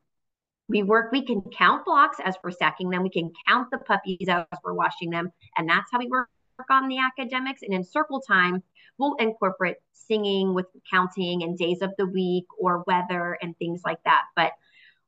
we 0.68 0.82
work, 0.82 1.12
we 1.12 1.24
can 1.24 1.42
count 1.42 1.84
blocks 1.84 2.18
as 2.22 2.34
we're 2.42 2.50
stacking 2.50 2.90
them. 2.90 3.02
We 3.02 3.10
can 3.10 3.32
count 3.46 3.68
the 3.70 3.78
puppies 3.78 4.28
as 4.28 4.44
we're 4.64 4.74
washing 4.74 5.10
them. 5.10 5.30
And 5.56 5.68
that's 5.68 5.88
how 5.92 5.98
we 5.98 6.08
work 6.08 6.28
on 6.70 6.88
the 6.88 6.98
academics. 6.98 7.62
And 7.62 7.72
in 7.72 7.84
circle 7.84 8.20
time, 8.20 8.62
we'll 8.98 9.14
incorporate 9.16 9.76
singing 9.92 10.54
with 10.54 10.66
counting 10.90 11.42
and 11.42 11.56
days 11.56 11.82
of 11.82 11.92
the 11.98 12.06
week 12.06 12.46
or 12.58 12.84
weather 12.86 13.38
and 13.40 13.56
things 13.58 13.82
like 13.84 13.98
that. 14.04 14.22
But 14.34 14.52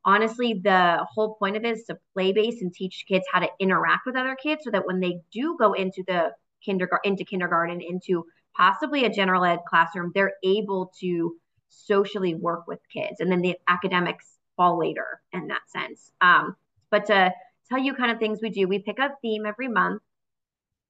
honestly, 0.04 0.60
the 0.62 1.06
whole 1.12 1.34
point 1.34 1.56
of 1.56 1.64
it 1.64 1.78
is 1.78 1.84
to 1.84 1.98
play 2.14 2.32
base 2.32 2.62
and 2.62 2.72
teach 2.72 3.04
kids 3.08 3.24
how 3.32 3.40
to 3.40 3.48
interact 3.58 4.06
with 4.06 4.16
other 4.16 4.36
kids 4.40 4.62
so 4.64 4.70
that 4.70 4.86
when 4.86 5.00
they 5.00 5.20
do 5.32 5.56
go 5.58 5.72
into 5.72 6.04
the 6.06 6.32
kindergarten, 6.64 7.12
into 7.12 7.24
kindergarten, 7.24 7.80
into 7.80 8.24
possibly 8.58 9.04
a 9.04 9.10
general 9.10 9.44
ed 9.44 9.60
classroom, 9.68 10.12
they're 10.14 10.34
able 10.44 10.92
to 11.00 11.34
socially 11.68 12.34
work 12.34 12.66
with 12.66 12.80
kids. 12.92 13.20
And 13.20 13.30
then 13.30 13.40
the 13.40 13.56
academics 13.68 14.26
fall 14.56 14.78
later 14.78 15.20
in 15.32 15.46
that 15.48 15.62
sense. 15.68 16.10
Um, 16.20 16.56
but 16.90 17.06
to 17.06 17.32
tell 17.68 17.78
you 17.78 17.94
kind 17.94 18.10
of 18.10 18.18
things 18.18 18.40
we 18.42 18.50
do, 18.50 18.66
we 18.66 18.80
pick 18.80 18.98
a 18.98 19.10
theme 19.22 19.46
every 19.46 19.68
month. 19.68 20.02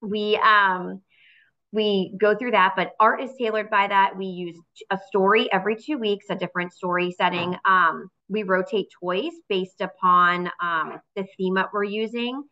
We 0.01 0.37
um, 0.37 1.03
we 1.73 2.15
go 2.19 2.35
through 2.35 2.53
that, 2.53 2.75
but 2.77 2.93
art 2.99 3.21
is 3.21 3.31
tailored 3.39 3.69
by 3.69 3.89
that. 3.89 4.17
We 4.17 4.27
use 4.27 4.57
a 4.91 4.99
story 5.09 5.53
every 5.53 5.77
two 5.77 5.99
weeks, 5.99 6.27
a 6.31 6.35
different 6.35 6.73
story 6.73 7.11
setting. 7.11 7.57
Um, 7.67 8.09
we 8.29 8.43
rotate 8.43 8.89
toys 8.99 9.33
based 9.49 9.83
upon 9.83 10.51
um, 10.63 11.01
the 11.15 11.27
theme 11.37 11.55
that 11.55 11.69
we're 11.73 11.85
using. 11.85 12.43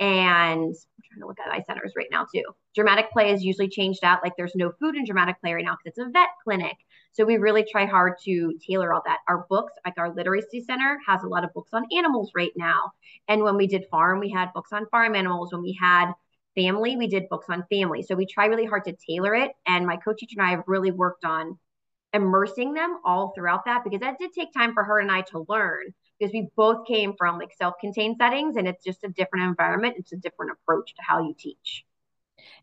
And 0.00 0.60
I'm 0.60 1.02
trying 1.04 1.20
to 1.20 1.26
look 1.26 1.38
at 1.38 1.52
eye 1.52 1.62
centers 1.66 1.92
right 1.96 2.08
now 2.10 2.26
too. 2.34 2.44
Dramatic 2.74 3.12
play 3.12 3.32
is 3.32 3.44
usually 3.44 3.68
changed 3.68 4.02
out. 4.02 4.20
Like 4.22 4.32
there's 4.36 4.54
no 4.54 4.72
food 4.80 4.96
in 4.96 5.04
dramatic 5.04 5.40
play 5.40 5.52
right 5.52 5.64
now 5.64 5.76
because 5.76 5.98
it's 5.98 6.08
a 6.08 6.10
vet 6.10 6.28
clinic. 6.42 6.76
So 7.12 7.24
we 7.24 7.36
really 7.36 7.64
try 7.70 7.86
hard 7.86 8.14
to 8.24 8.54
tailor 8.66 8.92
all 8.92 9.02
that. 9.06 9.18
Our 9.28 9.46
books, 9.48 9.72
like 9.84 9.94
our 9.98 10.12
literacy 10.12 10.62
center, 10.62 10.98
has 11.06 11.22
a 11.22 11.28
lot 11.28 11.44
of 11.44 11.52
books 11.54 11.70
on 11.72 11.86
animals 11.96 12.32
right 12.34 12.50
now. 12.56 12.90
And 13.28 13.42
when 13.42 13.56
we 13.56 13.68
did 13.68 13.86
farm, 13.88 14.18
we 14.18 14.30
had 14.30 14.52
books 14.52 14.72
on 14.72 14.86
farm 14.90 15.14
animals. 15.14 15.52
When 15.52 15.62
we 15.62 15.78
had 15.80 16.12
family, 16.56 16.96
we 16.96 17.06
did 17.06 17.28
books 17.28 17.46
on 17.48 17.64
family. 17.70 18.02
So 18.02 18.16
we 18.16 18.26
try 18.26 18.46
really 18.46 18.64
hard 18.64 18.84
to 18.86 18.96
tailor 19.08 19.34
it. 19.34 19.52
And 19.66 19.86
my 19.86 19.96
co-teacher 19.96 20.40
and 20.40 20.46
I 20.46 20.50
have 20.50 20.64
really 20.66 20.90
worked 20.90 21.24
on 21.24 21.56
immersing 22.12 22.74
them 22.74 22.98
all 23.04 23.32
throughout 23.34 23.64
that 23.66 23.82
because 23.84 24.00
that 24.00 24.18
did 24.18 24.32
take 24.32 24.52
time 24.52 24.72
for 24.72 24.84
her 24.84 25.00
and 25.00 25.10
I 25.10 25.22
to 25.22 25.44
learn 25.48 25.94
because 26.18 26.32
we 26.32 26.48
both 26.56 26.86
came 26.86 27.14
from 27.16 27.38
like 27.38 27.52
self-contained 27.56 28.16
settings 28.18 28.56
and 28.56 28.68
it's 28.68 28.84
just 28.84 29.04
a 29.04 29.08
different 29.08 29.46
environment. 29.46 29.96
It's 29.98 30.12
a 30.12 30.16
different 30.16 30.52
approach 30.52 30.94
to 30.94 31.02
how 31.02 31.20
you 31.20 31.34
teach. 31.38 31.84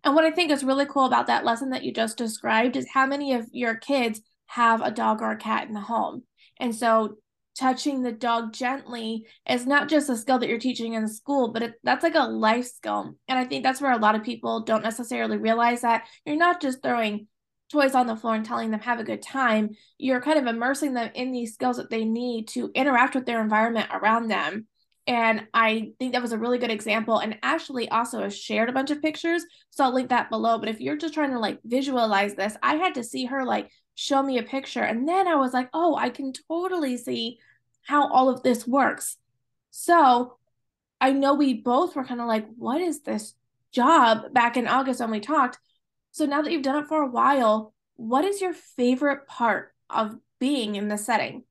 And 0.03 0.15
what 0.15 0.25
i 0.25 0.31
think 0.31 0.51
is 0.51 0.63
really 0.63 0.85
cool 0.85 1.05
about 1.05 1.27
that 1.27 1.45
lesson 1.45 1.69
that 1.69 1.83
you 1.83 1.93
just 1.93 2.17
described 2.17 2.75
is 2.75 2.87
how 2.93 3.05
many 3.05 3.33
of 3.33 3.47
your 3.51 3.75
kids 3.75 4.21
have 4.47 4.81
a 4.81 4.91
dog 4.91 5.21
or 5.21 5.31
a 5.31 5.37
cat 5.37 5.67
in 5.67 5.73
the 5.73 5.79
home. 5.79 6.23
And 6.57 6.75
so 6.75 7.17
touching 7.57 8.01
the 8.01 8.11
dog 8.11 8.53
gently 8.53 9.25
is 9.49 9.65
not 9.65 9.89
just 9.89 10.09
a 10.09 10.15
skill 10.15 10.39
that 10.39 10.47
you're 10.49 10.57
teaching 10.57 10.93
in 10.93 11.07
school 11.07 11.51
but 11.51 11.63
it, 11.63 11.73
that's 11.83 12.03
like 12.03 12.15
a 12.15 12.23
life 12.23 12.65
skill. 12.65 13.15
And 13.27 13.39
i 13.39 13.45
think 13.45 13.63
that's 13.63 13.81
where 13.81 13.91
a 13.91 13.97
lot 13.97 14.15
of 14.15 14.23
people 14.23 14.61
don't 14.61 14.83
necessarily 14.83 15.37
realize 15.37 15.81
that 15.81 16.07
you're 16.25 16.35
not 16.35 16.61
just 16.61 16.83
throwing 16.83 17.27
toys 17.71 17.95
on 17.95 18.07
the 18.07 18.15
floor 18.15 18.35
and 18.35 18.45
telling 18.45 18.71
them 18.71 18.79
have 18.79 18.99
a 18.99 19.03
good 19.03 19.21
time 19.21 19.69
you're 19.97 20.21
kind 20.21 20.37
of 20.37 20.47
immersing 20.47 20.93
them 20.93 21.09
in 21.15 21.31
these 21.31 21.53
skills 21.53 21.77
that 21.77 21.89
they 21.89 22.05
need 22.05 22.47
to 22.47 22.71
interact 22.75 23.15
with 23.15 23.25
their 23.25 23.41
environment 23.41 23.89
around 23.91 24.27
them. 24.27 24.67
And 25.07 25.47
i 25.53 25.91
think 25.97 26.13
that 26.13 26.21
was 26.21 26.31
a 26.31 26.37
really 26.37 26.59
good 26.59 26.69
example 26.69 27.17
and 27.17 27.37
ashley 27.41 27.89
also 27.89 28.29
shared 28.29 28.69
a 28.69 28.73
bunch 28.73 28.91
of 28.91 29.01
pictures 29.01 29.43
so 29.71 29.83
i'll 29.83 29.93
link 29.93 30.09
that 30.09 30.29
below 30.29 30.59
but 30.59 30.69
if 30.69 30.79
you're 30.79 30.97
just 30.97 31.15
trying 31.15 31.31
to 31.31 31.39
like 31.39 31.59
visualize 31.65 32.35
this 32.35 32.55
i 32.61 32.75
had 32.75 32.93
to 32.95 33.03
see 33.03 33.25
her 33.25 33.43
like 33.43 33.71
show 33.95 34.21
me 34.21 34.37
a 34.37 34.43
picture 34.43 34.83
and 34.83 35.07
then 35.07 35.27
i 35.27 35.35
was 35.35 35.53
like 35.53 35.69
oh 35.73 35.95
i 35.95 36.09
can 36.09 36.31
totally 36.47 36.97
see 36.97 37.39
how 37.83 38.07
all 38.09 38.29
of 38.29 38.43
this 38.43 38.67
works. 38.67 39.17
So 39.71 40.37
i 40.99 41.11
know 41.11 41.33
we 41.33 41.55
both 41.55 41.95
were 41.95 42.05
kind 42.05 42.21
of 42.21 42.27
like 42.27 42.45
what 42.57 42.79
is 42.81 43.01
this 43.01 43.33
job? 43.71 44.33
Back 44.33 44.55
in 44.57 44.67
august 44.67 44.99
when 44.99 45.11
we 45.11 45.19
talked 45.19 45.57
so 46.11 46.25
now 46.25 46.41
that 46.41 46.51
you've 46.51 46.63
done 46.63 46.83
it 46.83 46.87
for 46.87 47.01
a 47.01 47.07
while, 47.07 47.73
what 47.95 48.25
is 48.25 48.41
your 48.41 48.53
favorite 48.53 49.27
part 49.27 49.73
of 49.89 50.17
being 50.39 50.75
in 50.75 50.87
the 50.87 50.97
setting? 50.97 51.43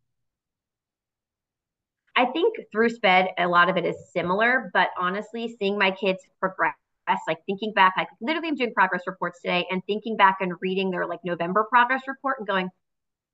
I 2.16 2.26
think 2.26 2.56
through 2.70 2.90
SPED, 2.90 3.28
a 3.38 3.46
lot 3.46 3.70
of 3.70 3.76
it 3.76 3.86
is 3.86 3.96
similar, 4.12 4.70
but 4.74 4.90
honestly, 4.98 5.56
seeing 5.58 5.78
my 5.78 5.90
kids 5.90 6.22
progress, 6.38 6.74
like 7.26 7.38
thinking 7.46 7.72
back, 7.72 7.94
like 7.96 8.08
literally 8.20 8.48
I'm 8.48 8.56
doing 8.56 8.74
progress 8.74 9.02
reports 9.06 9.40
today 9.40 9.66
and 9.70 9.82
thinking 9.86 10.16
back 10.16 10.38
and 10.40 10.52
reading 10.60 10.90
their 10.90 11.06
like 11.06 11.20
November 11.24 11.64
progress 11.70 12.02
report 12.06 12.36
and 12.38 12.46
going, 12.46 12.68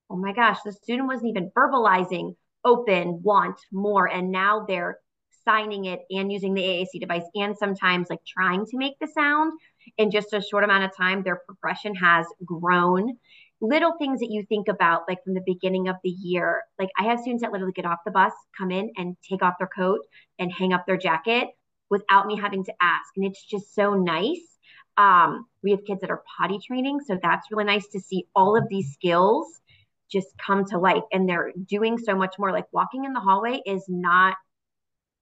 oh 0.09 0.15
my 0.15 0.31
gosh, 0.31 0.59
the 0.63 0.71
student 0.71 1.07
wasn't 1.07 1.29
even 1.29 1.51
verbalizing 1.57 2.35
open, 2.63 3.21
want 3.23 3.59
more. 3.71 4.07
And 4.07 4.31
now 4.31 4.65
they're 4.65 4.99
signing 5.43 5.85
it 5.85 6.01
and 6.09 6.31
using 6.31 6.53
the 6.53 6.61
AAC 6.61 6.99
device 6.99 7.23
and 7.35 7.57
sometimes 7.57 8.07
like 8.09 8.19
trying 8.25 8.65
to 8.65 8.77
make 8.77 8.99
the 8.99 9.07
sound 9.07 9.53
in 9.97 10.11
just 10.11 10.33
a 10.33 10.41
short 10.41 10.63
amount 10.63 10.83
of 10.83 10.95
time. 10.95 11.23
Their 11.23 11.41
progression 11.45 11.95
has 11.95 12.25
grown. 12.45 13.17
Little 13.59 13.93
things 13.97 14.19
that 14.19 14.29
you 14.29 14.45
think 14.47 14.67
about, 14.67 15.03
like 15.07 15.23
from 15.23 15.33
the 15.33 15.43
beginning 15.45 15.87
of 15.87 15.95
the 16.03 16.09
year. 16.09 16.63
Like 16.77 16.89
I 16.99 17.05
have 17.05 17.19
students 17.19 17.41
that 17.43 17.51
literally 17.51 17.73
get 17.73 17.85
off 17.85 17.99
the 18.05 18.11
bus, 18.11 18.33
come 18.57 18.71
in 18.71 18.91
and 18.97 19.17
take 19.27 19.41
off 19.41 19.55
their 19.57 19.69
coat 19.75 20.01
and 20.37 20.51
hang 20.51 20.73
up 20.73 20.85
their 20.85 20.97
jacket 20.97 21.49
without 21.89 22.27
me 22.27 22.37
having 22.37 22.63
to 22.65 22.73
ask. 22.81 23.05
And 23.15 23.25
it's 23.25 23.43
just 23.43 23.73
so 23.73 23.93
nice. 23.93 24.41
Um, 24.97 25.45
we 25.63 25.71
have 25.71 25.85
kids 25.85 26.01
that 26.01 26.09
are 26.09 26.23
potty 26.37 26.59
training. 26.65 26.99
So 27.05 27.17
that's 27.21 27.47
really 27.51 27.63
nice 27.63 27.87
to 27.89 27.99
see 27.99 28.27
all 28.35 28.55
of 28.55 28.67
these 28.69 28.93
skills 28.93 29.47
just 30.11 30.27
come 30.37 30.65
to 30.65 30.77
life 30.77 31.03
and 31.11 31.27
they're 31.27 31.51
doing 31.65 31.97
so 31.97 32.15
much 32.15 32.35
more 32.39 32.51
like 32.51 32.65
walking 32.71 33.03
in 33.03 33.13
the 33.13 33.19
hallway 33.19 33.61
is 33.65 33.83
not 33.87 34.35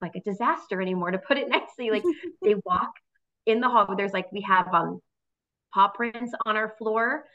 like 0.01 0.15
a 0.15 0.19
disaster 0.21 0.81
anymore 0.81 1.11
to 1.11 1.17
put 1.17 1.37
it 1.37 1.49
nicely 1.49 1.89
like 1.89 2.03
they 2.43 2.55
walk 2.65 2.91
in 3.45 3.59
the 3.59 3.69
hallway 3.69 3.95
there's 3.97 4.13
like 4.13 4.31
we 4.31 4.41
have 4.41 4.67
um 4.73 4.99
paw 5.73 5.87
prints 5.87 6.31
on 6.45 6.55
our 6.55 6.73
floor 6.77 7.25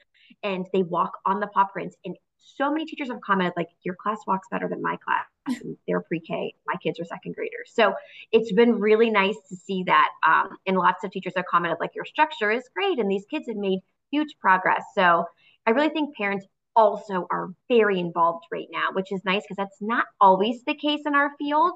and 0.43 0.67
they 0.73 0.83
walk 0.83 1.13
on 1.27 1.41
the 1.41 1.47
paw 1.49 1.65
prints 1.65 1.97
and 2.05 2.17
so 2.57 2.71
many 2.71 2.85
teachers 2.87 3.09
have 3.09 3.21
commented 3.21 3.53
like 3.57 3.69
your 3.83 3.95
class 3.95 4.19
walks 4.27 4.49
better 4.51 4.69
than 4.69 4.83
my 4.83 4.97
class. 4.97 5.61
They're 5.87 6.01
pre-k 6.01 6.55
my 6.67 6.75
kids 6.83 6.99
are 6.99 7.05
second 7.05 7.35
graders. 7.35 7.71
So 7.73 7.95
it's 8.33 8.53
been 8.53 8.79
really 8.81 9.11
nice 9.11 9.37
to 9.49 9.57
see 9.57 9.85
that 9.85 10.11
um, 10.27 10.57
and 10.67 10.77
lots 10.77 11.05
of 11.05 11.11
teachers 11.11 11.35
have 11.37 11.47
commented 11.51 11.79
like 11.81 11.95
your 11.95 12.05
structure 12.05 12.51
is 12.51 12.65
great 12.75 12.99
and 12.99 13.11
these 13.11 13.25
kids 13.31 13.47
have 13.49 13.57
made 13.57 13.81
huge 14.11 14.35
progress. 14.41 14.83
So 14.95 15.25
i 15.67 15.71
really 15.71 15.91
think 15.91 16.17
parents 16.17 16.47
also 16.77 17.27
are 17.31 17.51
very 17.69 17.99
involved 17.99 18.45
right 18.51 18.69
now, 18.71 18.89
which 18.93 19.13
is 19.13 19.21
nice 19.25 19.43
because 19.43 19.57
that's 19.57 19.81
not 19.81 20.07
always 20.21 20.65
the 20.65 20.75
case 20.75 21.01
in 21.05 21.15
our 21.15 21.31
field. 21.39 21.73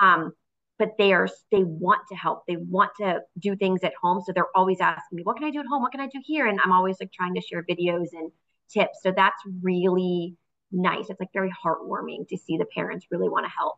Um, 0.00 0.32
but 0.78 0.92
they 0.98 1.12
are 1.12 1.28
they 1.50 1.64
want 1.64 2.00
to 2.08 2.16
help. 2.16 2.44
They 2.46 2.56
want 2.56 2.90
to 3.00 3.20
do 3.38 3.56
things 3.56 3.82
at 3.82 3.92
home. 4.00 4.22
So 4.24 4.32
they're 4.32 4.56
always 4.56 4.80
asking 4.80 5.16
me, 5.16 5.22
what 5.22 5.36
can 5.36 5.46
I 5.46 5.50
do 5.50 5.60
at 5.60 5.66
home? 5.66 5.82
What 5.82 5.92
can 5.92 6.00
I 6.00 6.06
do 6.06 6.20
here? 6.24 6.46
And 6.46 6.60
I'm 6.64 6.72
always 6.72 6.96
like 7.00 7.12
trying 7.12 7.34
to 7.34 7.40
share 7.40 7.64
videos 7.68 8.06
and 8.12 8.30
tips. 8.70 9.00
So 9.02 9.12
that's 9.14 9.40
really 9.62 10.36
nice. 10.70 11.10
It's 11.10 11.20
like 11.20 11.32
very 11.32 11.52
heartwarming 11.64 12.28
to 12.28 12.36
see 12.36 12.56
the 12.56 12.66
parents 12.66 13.06
really 13.10 13.28
want 13.28 13.46
to 13.46 13.50
help. 13.50 13.76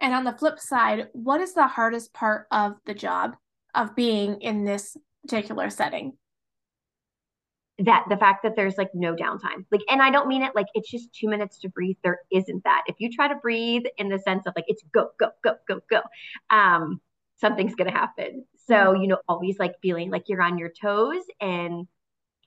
And 0.00 0.14
on 0.14 0.24
the 0.24 0.32
flip 0.32 0.58
side, 0.58 1.08
what 1.12 1.40
is 1.40 1.54
the 1.54 1.66
hardest 1.66 2.12
part 2.12 2.46
of 2.50 2.74
the 2.86 2.94
job 2.94 3.36
of 3.74 3.94
being 3.94 4.40
in 4.40 4.64
this 4.64 4.96
particular 5.22 5.70
setting? 5.70 6.14
That 7.84 8.04
the 8.08 8.16
fact 8.16 8.42
that 8.42 8.54
there's 8.56 8.78
like 8.78 8.90
no 8.94 9.14
downtime. 9.14 9.64
Like 9.70 9.82
and 9.88 10.00
i 10.02 10.10
don't 10.10 10.28
mean 10.28 10.42
it 10.42 10.54
like 10.54 10.66
it's 10.74 10.90
just 10.90 11.12
two 11.12 11.28
minutes 11.28 11.58
to 11.60 11.68
breathe. 11.68 11.96
There 12.02 12.20
isn't 12.30 12.64
that. 12.64 12.82
If 12.86 12.96
you 12.98 13.10
try 13.10 13.28
to 13.28 13.34
breathe 13.36 13.84
in 13.98 14.08
the 14.08 14.18
sense 14.18 14.46
of 14.46 14.52
like 14.56 14.64
it's 14.68 14.82
go 14.92 15.10
go 15.18 15.30
go 15.42 15.54
go 15.68 15.80
go 15.90 16.02
um 16.50 17.00
something's 17.40 17.74
gonna 17.74 17.92
happen. 17.92 18.44
So 18.66 18.74
mm-hmm. 18.74 19.02
you 19.02 19.08
know 19.08 19.18
always 19.28 19.58
like 19.58 19.74
feeling 19.82 20.10
like 20.10 20.28
you're 20.28 20.42
on 20.42 20.58
your 20.58 20.70
toes 20.70 21.22
and 21.40 21.86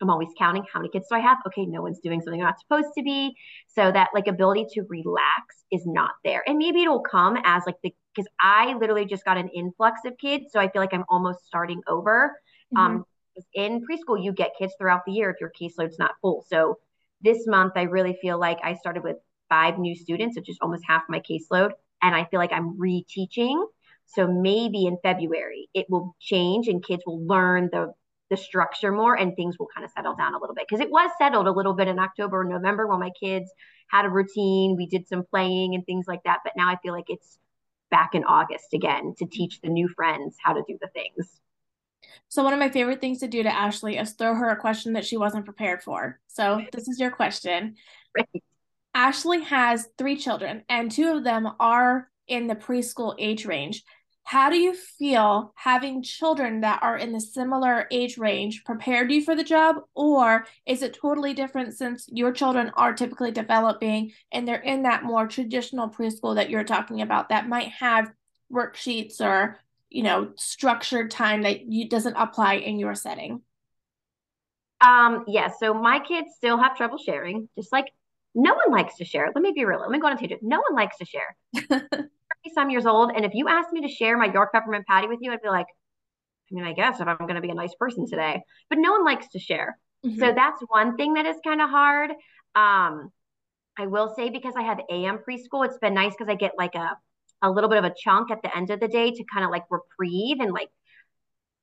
i'm 0.01 0.09
always 0.09 0.27
counting 0.37 0.65
how 0.71 0.79
many 0.79 0.89
kids 0.89 1.07
do 1.09 1.15
i 1.15 1.19
have. 1.19 1.37
Okay 1.47 1.65
no 1.65 1.81
one's 1.81 1.99
doing 1.99 2.21
something 2.21 2.39
they're 2.39 2.47
not 2.47 2.59
supposed 2.59 2.93
to 2.97 3.03
be. 3.03 3.35
So 3.67 3.91
that 3.91 4.09
like 4.13 4.27
ability 4.27 4.67
to 4.71 4.83
relax 4.89 5.65
is 5.71 5.85
not 5.85 6.11
there. 6.23 6.43
And 6.47 6.57
maybe 6.57 6.81
it'll 6.83 7.01
come 7.01 7.37
as 7.43 7.63
like 7.65 7.75
the 7.83 7.93
because 8.13 8.29
i 8.39 8.73
literally 8.75 9.05
just 9.05 9.25
got 9.25 9.37
an 9.37 9.49
influx 9.49 10.01
of 10.05 10.17
kids 10.17 10.45
so 10.51 10.59
i 10.59 10.69
feel 10.69 10.81
like 10.81 10.93
i'm 10.93 11.03
almost 11.09 11.45
starting 11.45 11.81
over 11.87 12.31
mm-hmm. 12.73 12.77
um 12.77 13.05
in 13.53 13.81
preschool, 13.81 14.23
you 14.23 14.31
get 14.31 14.51
kids 14.57 14.73
throughout 14.77 15.01
the 15.05 15.13
year 15.13 15.29
if 15.29 15.37
your 15.41 15.51
caseload's 15.51 15.99
not 15.99 16.11
full. 16.21 16.45
So 16.47 16.79
this 17.21 17.47
month, 17.47 17.73
I 17.75 17.83
really 17.83 18.17
feel 18.21 18.39
like 18.39 18.59
I 18.63 18.75
started 18.75 19.03
with 19.03 19.17
five 19.49 19.77
new 19.77 19.95
students, 19.95 20.35
which 20.35 20.49
is 20.49 20.57
almost 20.61 20.83
half 20.87 21.03
my 21.09 21.19
caseload. 21.19 21.71
And 22.01 22.15
I 22.15 22.25
feel 22.25 22.39
like 22.39 22.51
I'm 22.51 22.77
reteaching. 22.77 23.65
So 24.05 24.27
maybe 24.27 24.85
in 24.85 24.97
February 25.01 25.67
it 25.73 25.87
will 25.89 26.15
change 26.19 26.67
and 26.67 26.83
kids 26.83 27.03
will 27.05 27.25
learn 27.25 27.69
the 27.71 27.93
the 28.31 28.37
structure 28.37 28.91
more 28.91 29.15
and 29.15 29.35
things 29.35 29.57
will 29.59 29.67
kind 29.73 29.85
of 29.85 29.91
settle 29.91 30.15
down 30.15 30.33
a 30.33 30.39
little 30.39 30.55
bit 30.55 30.65
because 30.67 30.83
it 30.83 30.89
was 30.89 31.11
settled 31.19 31.47
a 31.47 31.51
little 31.51 31.73
bit 31.73 31.87
in 31.87 31.99
October 31.99 32.41
and 32.41 32.49
November 32.49 32.87
when 32.87 32.99
my 32.99 33.11
kids 33.19 33.51
had 33.87 34.05
a 34.05 34.09
routine. 34.09 34.75
We 34.75 34.87
did 34.87 35.07
some 35.07 35.23
playing 35.29 35.75
and 35.75 35.85
things 35.85 36.05
like 36.07 36.23
that. 36.23 36.39
But 36.43 36.53
now 36.57 36.67
I 36.67 36.77
feel 36.81 36.93
like 36.93 37.09
it's 37.09 37.37
back 37.91 38.15
in 38.15 38.23
August 38.23 38.73
again 38.73 39.13
to 39.19 39.27
teach 39.27 39.61
the 39.61 39.69
new 39.69 39.87
friends 39.87 40.37
how 40.43 40.53
to 40.53 40.63
do 40.67 40.77
the 40.81 40.87
things. 40.87 41.39
So 42.27 42.43
one 42.43 42.53
of 42.53 42.59
my 42.59 42.69
favorite 42.69 43.01
things 43.01 43.19
to 43.19 43.27
do 43.27 43.43
to 43.43 43.53
Ashley 43.53 43.97
is 43.97 44.13
throw 44.13 44.35
her 44.35 44.49
a 44.49 44.55
question 44.55 44.93
that 44.93 45.05
she 45.05 45.17
wasn't 45.17 45.45
prepared 45.45 45.83
for. 45.83 46.19
So 46.27 46.61
this 46.71 46.87
is 46.87 46.99
your 46.99 47.11
question. 47.11 47.75
Right. 48.15 48.43
Ashley 48.93 49.41
has 49.43 49.89
three 49.97 50.15
children, 50.15 50.63
and 50.69 50.89
two 50.89 51.17
of 51.17 51.23
them 51.23 51.49
are 51.59 52.09
in 52.27 52.47
the 52.47 52.55
preschool 52.55 53.13
age 53.19 53.45
range. 53.45 53.83
How 54.23 54.49
do 54.49 54.57
you 54.57 54.73
feel 54.73 55.53
having 55.55 56.01
children 56.01 56.61
that 56.61 56.81
are 56.81 56.97
in 56.97 57.11
the 57.11 57.19
similar 57.19 57.87
age 57.91 58.17
range 58.17 58.63
prepared 58.63 59.11
you 59.11 59.21
for 59.21 59.35
the 59.35 59.43
job, 59.43 59.75
or 59.93 60.47
is 60.65 60.81
it 60.81 60.97
totally 60.99 61.35
different 61.35 61.77
since 61.77 62.07
your 62.11 62.31
children 62.31 62.71
are 62.75 62.93
typically 62.93 63.31
developing 63.31 64.13
and 64.31 64.47
they're 64.47 64.55
in 64.55 64.83
that 64.83 65.03
more 65.03 65.27
traditional 65.27 65.89
preschool 65.89 66.35
that 66.35 66.49
you're 66.49 66.63
talking 66.63 67.01
about 67.01 67.29
that 67.29 67.47
might 67.47 67.69
have 67.69 68.11
worksheets 68.51 69.21
or 69.21 69.59
you 69.95 70.03
know 70.03 70.31
structured 70.35 71.09
time 71.09 71.43
that 71.43 71.71
you 71.71 71.87
doesn't 71.87 72.15
apply 72.15 72.55
in 72.55 72.77
your 72.77 72.95
setting? 72.95 73.41
Um 74.81 75.23
yeah 75.25 75.49
so 75.57 75.73
my 75.73 75.99
kids 75.99 76.31
still 76.35 76.57
have 76.57 76.75
trouble 76.75 76.97
sharing 76.97 77.47
just 77.57 77.71
like 77.71 77.85
no 78.35 78.53
one 78.53 78.75
likes 78.77 78.97
to 78.97 79.05
share. 79.05 79.31
Let 79.33 79.41
me 79.41 79.53
be 79.55 79.63
real 79.63 79.79
let 79.79 79.89
me 79.89 79.99
go 79.99 80.07
on 80.07 80.13
a 80.13 80.17
tangent. 80.17 80.43
No 80.43 80.61
one 80.67 80.75
likes 80.75 80.97
to 80.97 81.05
share. 81.05 81.37
Some 82.53 82.69
years 82.69 82.85
old 82.85 83.11
and 83.15 83.23
if 83.23 83.33
you 83.33 83.47
asked 83.47 83.71
me 83.71 83.81
to 83.81 83.87
share 83.87 84.17
my 84.17 84.31
york 84.31 84.51
peppermint 84.53 84.85
patty 84.85 85.07
with 85.07 85.17
you 85.19 85.31
i'd 85.31 85.41
be 85.41 85.49
like 85.49 85.65
i 85.65 86.53
mean 86.53 86.63
i 86.63 86.73
guess 86.73 86.99
if 86.99 87.07
i'm 87.07 87.17
going 87.17 87.33
to 87.33 87.41
be 87.41 87.49
a 87.49 87.55
nice 87.55 87.73
person 87.79 88.05
today. 88.07 88.41
But 88.69 88.77
no 88.79 88.91
one 88.91 89.05
likes 89.05 89.29
to 89.29 89.39
share. 89.39 89.77
Mm-hmm. 90.05 90.19
so 90.19 90.33
that's 90.33 90.61
one 90.67 90.95
thing 90.97 91.13
that 91.13 91.25
is 91.25 91.37
kind 91.43 91.61
of 91.61 91.69
hard. 91.69 92.11
Um 92.53 93.11
i 93.77 93.87
will 93.87 94.13
say 94.15 94.29
because 94.29 94.53
i 94.57 94.61
have 94.61 94.79
am 94.89 95.19
preschool 95.27 95.65
it's 95.65 95.79
been 95.79 95.93
nice 95.93 96.13
because 96.17 96.31
i 96.31 96.35
get 96.35 96.51
like 96.57 96.75
a 96.75 96.97
a 97.45 97.51
little 97.51 97.69
bit 97.69 97.77
of 97.77 97.85
a 97.85 97.93
chunk 97.95 98.31
at 98.31 98.41
the 98.41 98.55
end 98.55 98.69
of 98.71 98.79
the 98.79 98.87
day 98.87 99.11
to 99.11 99.23
kind 99.31 99.45
of 99.45 99.51
like 99.51 99.63
reprieve 99.69 100.39
and 100.39 100.51
like 100.51 100.69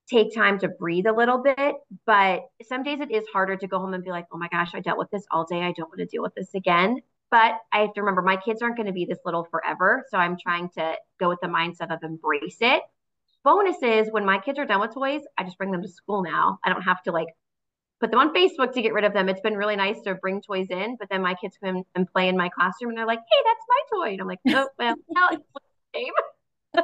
take 0.08 0.34
time 0.34 0.58
to 0.60 0.68
breathe 0.68 1.06
a 1.06 1.12
little 1.12 1.38
bit. 1.38 1.74
But 2.06 2.42
some 2.68 2.82
days 2.82 3.00
it 3.00 3.10
is 3.10 3.26
harder 3.32 3.56
to 3.56 3.66
go 3.66 3.78
home 3.78 3.94
and 3.94 4.04
be 4.04 4.10
like, 4.10 4.26
oh 4.32 4.38
my 4.38 4.48
gosh, 4.48 4.74
I 4.74 4.80
dealt 4.80 4.98
with 4.98 5.10
this 5.10 5.26
all 5.30 5.44
day. 5.44 5.62
I 5.62 5.72
don't 5.72 5.88
want 5.88 5.98
to 5.98 6.06
deal 6.06 6.22
with 6.22 6.34
this 6.34 6.54
again. 6.54 7.00
But 7.30 7.54
I 7.72 7.80
have 7.80 7.94
to 7.94 8.02
remember 8.02 8.22
my 8.22 8.36
kids 8.36 8.60
aren't 8.60 8.76
going 8.76 8.86
to 8.86 8.92
be 8.92 9.06
this 9.06 9.20
little 9.24 9.44
forever. 9.44 10.04
So 10.10 10.18
I'm 10.18 10.36
trying 10.38 10.68
to 10.76 10.96
go 11.18 11.28
with 11.28 11.40
the 11.40 11.48
mindset 11.48 11.92
of 11.92 12.02
embrace 12.02 12.58
it. 12.60 12.82
Bonus 13.42 13.82
is 13.82 14.08
when 14.12 14.24
my 14.24 14.38
kids 14.38 14.58
are 14.58 14.66
done 14.66 14.80
with 14.80 14.94
toys, 14.94 15.22
I 15.36 15.44
just 15.44 15.58
bring 15.58 15.72
them 15.72 15.82
to 15.82 15.88
school 15.88 16.22
now. 16.22 16.58
I 16.64 16.68
don't 16.68 16.82
have 16.82 17.02
to 17.04 17.12
like 17.12 17.28
put 18.02 18.10
them 18.10 18.20
on 18.20 18.34
Facebook 18.34 18.72
to 18.74 18.82
get 18.82 18.92
rid 18.92 19.04
of 19.04 19.12
them. 19.14 19.28
It's 19.28 19.40
been 19.40 19.56
really 19.56 19.76
nice 19.76 20.00
to 20.02 20.14
bring 20.14 20.42
toys 20.42 20.66
in, 20.70 20.96
but 20.98 21.08
then 21.08 21.22
my 21.22 21.34
kids 21.34 21.56
come 21.62 21.84
and 21.94 22.12
play 22.12 22.28
in 22.28 22.36
my 22.36 22.48
classroom 22.48 22.90
and 22.90 22.98
they're 22.98 23.06
like, 23.06 23.20
hey, 23.20 23.42
that's 23.44 23.64
my 23.68 23.96
toy. 23.96 24.12
And 24.12 24.20
I'm 24.20 24.26
like, 24.26 24.40
oh, 24.48 24.68
well, 24.78 24.94
no, 25.08 25.38
game. 25.92 26.12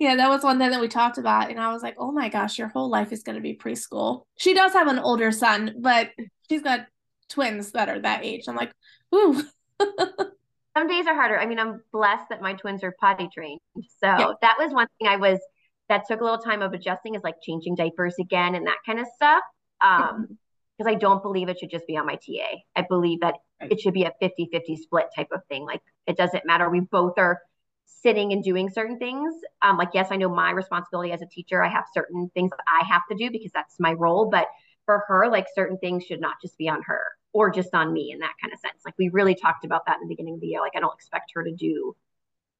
yeah, 0.00 0.16
that 0.16 0.28
was 0.28 0.42
one 0.42 0.58
thing 0.58 0.70
that 0.70 0.80
we 0.80 0.88
talked 0.88 1.18
about. 1.18 1.50
And 1.50 1.60
I 1.60 1.72
was 1.72 1.82
like, 1.82 1.96
oh 1.98 2.12
my 2.12 2.28
gosh, 2.28 2.58
your 2.58 2.68
whole 2.68 2.88
life 2.88 3.12
is 3.12 3.22
going 3.22 3.36
to 3.36 3.42
be 3.42 3.54
preschool. 3.54 4.22
She 4.36 4.54
does 4.54 4.72
have 4.72 4.88
an 4.88 4.98
older 4.98 5.32
son, 5.32 5.76
but 5.78 6.10
she's 6.48 6.62
got 6.62 6.86
twins 7.28 7.72
that 7.72 7.88
are 7.88 8.00
that 8.00 8.24
age. 8.24 8.44
I'm 8.48 8.56
like, 8.56 8.72
ooh. 9.14 9.42
Some 10.76 10.88
days 10.88 11.06
are 11.06 11.14
harder. 11.14 11.38
I 11.38 11.46
mean, 11.46 11.58
I'm 11.58 11.82
blessed 11.90 12.28
that 12.28 12.42
my 12.42 12.52
twins 12.52 12.84
are 12.84 12.94
potty 13.00 13.28
trained. 13.32 13.60
So 13.76 14.06
yeah. 14.06 14.32
that 14.42 14.56
was 14.58 14.74
one 14.74 14.88
thing 14.98 15.08
I 15.08 15.16
was 15.16 15.38
that 15.88 16.02
took 16.06 16.20
a 16.20 16.24
little 16.24 16.38
time 16.38 16.60
of 16.60 16.74
adjusting 16.74 17.14
is 17.14 17.22
like 17.22 17.36
changing 17.42 17.76
diapers 17.76 18.16
again 18.20 18.54
and 18.54 18.66
that 18.66 18.78
kind 18.84 19.00
of 19.00 19.06
stuff. 19.14 19.42
Um, 19.82 20.36
because 20.76 20.92
I 20.92 20.96
don't 20.96 21.22
believe 21.22 21.48
it 21.48 21.58
should 21.58 21.70
just 21.70 21.86
be 21.86 21.96
on 21.96 22.06
my 22.06 22.16
TA. 22.16 22.58
I 22.74 22.82
believe 22.82 23.20
that 23.20 23.36
it 23.60 23.80
should 23.80 23.94
be 23.94 24.04
a 24.04 24.12
50 24.20 24.48
50 24.52 24.76
split 24.76 25.06
type 25.14 25.28
of 25.32 25.40
thing. 25.48 25.64
Like 25.64 25.82
it 26.06 26.16
doesn't 26.16 26.46
matter. 26.46 26.68
We 26.68 26.80
both 26.80 27.14
are 27.18 27.40
sitting 27.86 28.32
and 28.32 28.42
doing 28.42 28.70
certain 28.70 28.98
things. 28.98 29.34
Um, 29.62 29.76
like, 29.76 29.90
yes, 29.94 30.08
I 30.10 30.16
know 30.16 30.28
my 30.28 30.50
responsibility 30.50 31.12
as 31.12 31.22
a 31.22 31.26
teacher. 31.26 31.62
I 31.62 31.68
have 31.68 31.84
certain 31.92 32.30
things 32.34 32.50
that 32.50 32.64
I 32.68 32.84
have 32.84 33.02
to 33.10 33.16
do 33.16 33.30
because 33.30 33.52
that's 33.52 33.80
my 33.80 33.92
role. 33.92 34.28
But 34.30 34.48
for 34.84 35.04
her, 35.08 35.28
like 35.28 35.46
certain 35.54 35.78
things 35.78 36.04
should 36.04 36.20
not 36.20 36.34
just 36.40 36.56
be 36.58 36.68
on 36.68 36.82
her 36.82 37.02
or 37.32 37.50
just 37.50 37.74
on 37.74 37.92
me 37.92 38.12
in 38.12 38.20
that 38.20 38.32
kind 38.40 38.52
of 38.52 38.60
sense. 38.60 38.82
Like 38.84 38.94
we 38.98 39.08
really 39.08 39.34
talked 39.34 39.64
about 39.64 39.86
that 39.86 39.96
in 39.96 40.02
the 40.02 40.08
beginning 40.08 40.34
of 40.34 40.40
the 40.40 40.48
year. 40.48 40.60
Like 40.60 40.72
I 40.76 40.80
don't 40.80 40.94
expect 40.94 41.32
her 41.34 41.44
to 41.44 41.52
do 41.52 41.96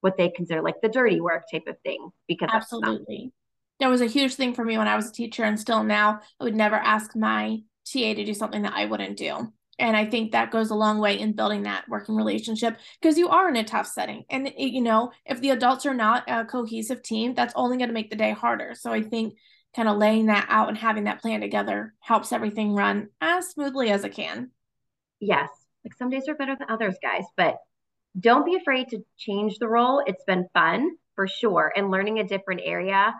what 0.00 0.16
they 0.16 0.28
consider 0.28 0.62
like 0.62 0.80
the 0.82 0.88
dirty 0.88 1.20
work 1.20 1.44
type 1.50 1.66
of 1.66 1.78
thing 1.80 2.10
because 2.28 2.48
absolutely 2.52 3.32
that 3.80 3.88
was 3.88 4.00
a 4.00 4.06
huge 4.06 4.34
thing 4.34 4.54
for 4.54 4.64
me 4.64 4.78
when 4.78 4.88
I 4.88 4.96
was 4.96 5.08
a 5.08 5.12
teacher 5.12 5.42
and 5.42 5.58
still 5.58 5.82
now 5.82 6.20
I 6.40 6.44
would 6.44 6.54
never 6.54 6.76
ask 6.76 7.16
my 7.16 7.58
TA 7.90 8.14
to 8.14 8.24
do 8.24 8.34
something 8.34 8.62
that 8.62 8.74
I 8.74 8.86
wouldn't 8.86 9.16
do. 9.16 9.52
And 9.78 9.96
I 9.96 10.06
think 10.06 10.32
that 10.32 10.50
goes 10.50 10.70
a 10.70 10.74
long 10.74 10.98
way 10.98 11.18
in 11.18 11.34
building 11.34 11.64
that 11.64 11.88
working 11.88 12.16
relationship 12.16 12.78
because 13.00 13.18
you 13.18 13.28
are 13.28 13.48
in 13.48 13.56
a 13.56 13.64
tough 13.64 13.86
setting. 13.86 14.24
And, 14.30 14.48
it, 14.48 14.72
you 14.72 14.80
know, 14.80 15.12
if 15.26 15.40
the 15.40 15.50
adults 15.50 15.84
are 15.84 15.94
not 15.94 16.24
a 16.28 16.44
cohesive 16.44 17.02
team, 17.02 17.34
that's 17.34 17.52
only 17.56 17.76
going 17.76 17.88
to 17.88 17.94
make 17.94 18.08
the 18.10 18.16
day 18.16 18.32
harder. 18.32 18.74
So 18.74 18.92
I 18.92 19.02
think 19.02 19.34
kind 19.74 19.88
of 19.88 19.98
laying 19.98 20.26
that 20.26 20.46
out 20.48 20.70
and 20.70 20.78
having 20.78 21.04
that 21.04 21.20
plan 21.20 21.42
together 21.42 21.92
helps 22.00 22.32
everything 22.32 22.74
run 22.74 23.08
as 23.20 23.48
smoothly 23.48 23.90
as 23.90 24.04
it 24.04 24.14
can. 24.14 24.50
Yes, 25.20 25.50
Like 25.84 25.94
some 25.94 26.10
days 26.10 26.28
are 26.28 26.34
better 26.34 26.56
than 26.58 26.70
others, 26.70 26.96
guys, 27.02 27.24
but 27.36 27.56
don't 28.18 28.46
be 28.46 28.56
afraid 28.56 28.88
to 28.88 29.04
change 29.18 29.58
the 29.58 29.68
role. 29.68 30.02
It's 30.06 30.24
been 30.24 30.48
fun 30.54 30.90
for 31.14 31.28
sure. 31.28 31.72
And 31.76 31.90
learning 31.90 32.18
a 32.18 32.24
different 32.26 32.62
area 32.64 33.14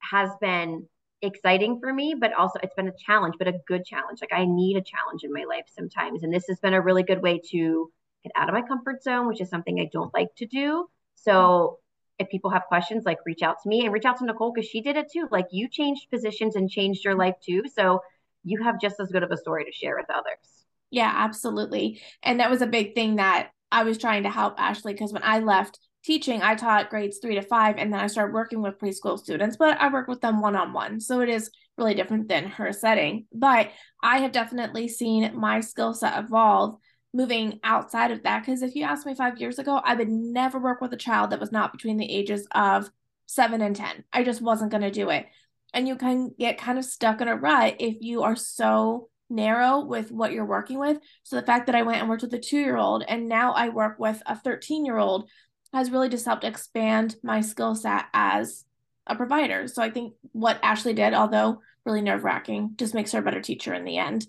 has 0.00 0.28
been 0.40 0.86
exciting 1.24 1.78
for 1.80 1.92
me, 1.92 2.14
but 2.18 2.32
also 2.32 2.58
it's 2.62 2.74
been 2.74 2.88
a 2.88 2.96
challenge, 2.96 3.34
but 3.38 3.48
a 3.48 3.54
good 3.66 3.84
challenge. 3.84 4.20
Like 4.20 4.32
I 4.32 4.44
need 4.44 4.76
a 4.76 4.82
challenge 4.82 5.24
in 5.24 5.32
my 5.32 5.44
life 5.44 5.64
sometimes. 5.74 6.22
And 6.22 6.32
this 6.32 6.46
has 6.48 6.60
been 6.60 6.74
a 6.74 6.80
really 6.80 7.02
good 7.02 7.22
way 7.22 7.40
to 7.50 7.90
get 8.22 8.32
out 8.36 8.48
of 8.48 8.54
my 8.54 8.62
comfort 8.62 9.02
zone, 9.02 9.26
which 9.26 9.40
is 9.40 9.48
something 9.48 9.80
I 9.80 9.88
don't 9.92 10.14
like 10.14 10.34
to 10.36 10.46
do. 10.46 10.86
So 11.14 11.78
if 12.18 12.28
people 12.28 12.50
have 12.50 12.64
questions, 12.68 13.04
like 13.04 13.18
reach 13.26 13.42
out 13.42 13.56
to 13.62 13.68
me 13.68 13.84
and 13.84 13.92
reach 13.92 14.04
out 14.04 14.18
to 14.18 14.24
Nicole 14.24 14.52
because 14.52 14.68
she 14.68 14.80
did 14.80 14.96
it 14.96 15.10
too. 15.12 15.28
Like 15.30 15.46
you 15.50 15.68
changed 15.68 16.10
positions 16.10 16.56
and 16.56 16.70
changed 16.70 17.04
your 17.04 17.16
life 17.16 17.34
too. 17.44 17.64
So 17.74 18.00
you 18.44 18.62
have 18.62 18.80
just 18.80 19.00
as 19.00 19.10
good 19.10 19.22
of 19.22 19.30
a 19.30 19.36
story 19.36 19.64
to 19.64 19.72
share 19.72 19.96
with 19.96 20.10
others. 20.10 20.64
Yeah, 20.90 21.12
absolutely. 21.14 22.00
And 22.22 22.40
that 22.40 22.50
was 22.50 22.62
a 22.62 22.66
big 22.66 22.94
thing 22.94 23.16
that 23.16 23.50
I 23.72 23.82
was 23.82 23.98
trying 23.98 24.22
to 24.22 24.30
help 24.30 24.54
Ashley 24.58 24.92
because 24.92 25.12
when 25.12 25.24
I 25.24 25.40
left 25.40 25.80
teaching, 26.04 26.42
I 26.42 26.54
taught 26.54 26.90
grades 26.90 27.18
three 27.18 27.34
to 27.36 27.42
five, 27.42 27.76
and 27.78 27.92
then 27.92 28.00
I 28.00 28.06
started 28.06 28.34
working 28.34 28.62
with 28.62 28.78
preschool 28.78 29.18
students, 29.18 29.56
but 29.56 29.80
I 29.80 29.92
work 29.92 30.06
with 30.06 30.20
them 30.20 30.40
one 30.40 30.54
on 30.54 30.72
one. 30.72 31.00
So 31.00 31.20
it 31.20 31.28
is 31.28 31.50
really 31.76 31.94
different 31.94 32.28
than 32.28 32.46
her 32.46 32.72
setting. 32.72 33.26
But 33.32 33.70
I 34.02 34.18
have 34.18 34.32
definitely 34.32 34.88
seen 34.88 35.36
my 35.36 35.60
skill 35.60 35.94
set 35.94 36.18
evolve 36.18 36.78
moving 37.12 37.60
outside 37.62 38.10
of 38.10 38.22
that. 38.24 38.44
Because 38.44 38.62
if 38.62 38.74
you 38.74 38.84
asked 38.84 39.06
me 39.06 39.14
five 39.14 39.38
years 39.38 39.58
ago, 39.58 39.80
I 39.82 39.94
would 39.94 40.08
never 40.08 40.58
work 40.58 40.80
with 40.80 40.92
a 40.92 40.98
child 40.98 41.30
that 41.30 41.40
was 41.40 41.52
not 41.52 41.72
between 41.72 41.96
the 41.96 42.12
ages 42.12 42.46
of 42.52 42.90
seven 43.26 43.62
and 43.62 43.74
10. 43.74 44.04
I 44.12 44.24
just 44.24 44.42
wasn't 44.42 44.70
going 44.70 44.82
to 44.82 44.90
do 44.90 45.10
it. 45.10 45.26
And 45.72 45.88
you 45.88 45.96
can 45.96 46.32
get 46.38 46.58
kind 46.58 46.78
of 46.78 46.84
stuck 46.84 47.20
in 47.20 47.28
a 47.28 47.36
rut 47.36 47.76
if 47.80 47.96
you 48.00 48.22
are 48.22 48.36
so 48.36 49.08
narrow 49.30 49.80
with 49.80 50.12
what 50.12 50.32
you're 50.32 50.44
working 50.44 50.78
with. 50.78 50.98
So 51.22 51.36
the 51.36 51.46
fact 51.46 51.66
that 51.66 51.74
I 51.74 51.82
went 51.82 52.00
and 52.00 52.08
worked 52.08 52.22
with 52.22 52.34
a 52.34 52.38
two 52.38 52.58
year 52.58 52.76
old 52.76 53.04
and 53.08 53.28
now 53.28 53.52
I 53.52 53.70
work 53.70 53.98
with 53.98 54.22
a 54.26 54.38
13 54.38 54.84
year 54.84 54.98
old 54.98 55.28
has 55.74 55.90
really 55.90 56.08
just 56.08 56.24
helped 56.24 56.44
expand 56.44 57.16
my 57.22 57.40
skill 57.40 57.74
set 57.74 58.06
as 58.14 58.64
a 59.06 59.16
provider. 59.16 59.66
So 59.68 59.82
I 59.82 59.90
think 59.90 60.14
what 60.32 60.58
Ashley 60.62 60.94
did, 60.94 61.12
although 61.12 61.60
really 61.84 62.00
nerve 62.00 62.24
wracking, 62.24 62.74
just 62.76 62.94
makes 62.94 63.12
her 63.12 63.18
a 63.18 63.22
better 63.22 63.40
teacher 63.40 63.74
in 63.74 63.84
the 63.84 63.98
end. 63.98 64.26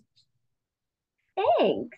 Thanks. 1.37 1.97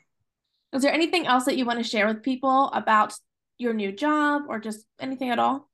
Is 0.73 0.81
there 0.81 0.93
anything 0.93 1.25
else 1.25 1.45
that 1.45 1.57
you 1.57 1.65
want 1.65 1.79
to 1.79 1.89
share 1.89 2.07
with 2.07 2.23
people 2.23 2.69
about 2.73 3.13
your 3.57 3.73
new 3.73 3.91
job 3.91 4.43
or 4.49 4.59
just 4.59 4.85
anything 4.99 5.29
at 5.29 5.39
all? 5.39 5.69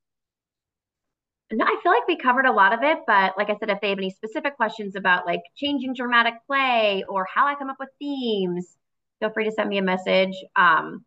No, 1.51 1.65
I 1.65 1.79
feel 1.83 1.91
like 1.91 2.07
we 2.07 2.15
covered 2.15 2.45
a 2.45 2.51
lot 2.51 2.73
of 2.73 2.83
it, 2.83 2.99
but 3.05 3.33
like 3.37 3.49
I 3.49 3.57
said, 3.59 3.69
if 3.69 3.81
they 3.81 3.89
have 3.89 3.97
any 3.97 4.11
specific 4.11 4.55
questions 4.55 4.95
about 4.95 5.25
like 5.25 5.41
changing 5.55 5.93
dramatic 5.93 6.35
play 6.47 7.03
or 7.09 7.27
how 7.31 7.47
I 7.47 7.55
come 7.55 7.69
up 7.69 7.77
with 7.79 7.89
themes, 7.99 8.75
feel 9.19 9.31
free 9.31 9.45
to 9.45 9.51
send 9.51 9.69
me 9.69 9.77
a 9.77 9.83
message 9.83 10.35
um, 10.55 11.05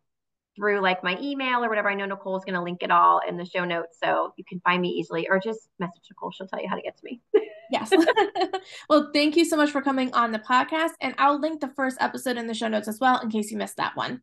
through 0.57 0.81
like 0.81 1.03
my 1.03 1.17
email 1.21 1.63
or 1.63 1.69
whatever. 1.69 1.89
I 1.89 1.93
know 1.93 2.05
Nicole's 2.05 2.43
going 2.43 2.55
to 2.55 2.61
link 2.61 2.83
it 2.83 2.91
all 2.91 3.21
in 3.25 3.37
the 3.37 3.45
show 3.45 3.63
notes, 3.63 3.97
so 4.03 4.33
you 4.35 4.43
can 4.43 4.59
find 4.59 4.81
me 4.81 4.89
easily, 4.89 5.29
or 5.29 5.39
just 5.39 5.69
message 5.79 6.03
Nicole. 6.09 6.31
She'll 6.31 6.47
tell 6.47 6.61
you 6.61 6.67
how 6.67 6.75
to 6.75 6.81
get 6.81 6.97
to 6.97 7.05
me. 7.05 7.21
yes. 7.71 7.93
well, 8.89 9.11
thank 9.13 9.37
you 9.37 9.45
so 9.45 9.55
much 9.55 9.71
for 9.71 9.81
coming 9.81 10.13
on 10.13 10.31
the 10.31 10.39
podcast, 10.39 10.91
and 10.99 11.15
I'll 11.17 11.39
link 11.39 11.61
the 11.61 11.69
first 11.69 11.97
episode 12.01 12.37
in 12.37 12.47
the 12.47 12.53
show 12.53 12.67
notes 12.67 12.89
as 12.89 12.99
well 12.99 13.19
in 13.21 13.29
case 13.29 13.51
you 13.51 13.57
missed 13.57 13.77
that 13.77 13.95
one. 13.95 14.21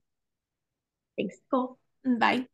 Thanks, 1.17 1.37
Nicole. 1.51 1.79
Bye. 2.05 2.19
Bye. 2.19 2.47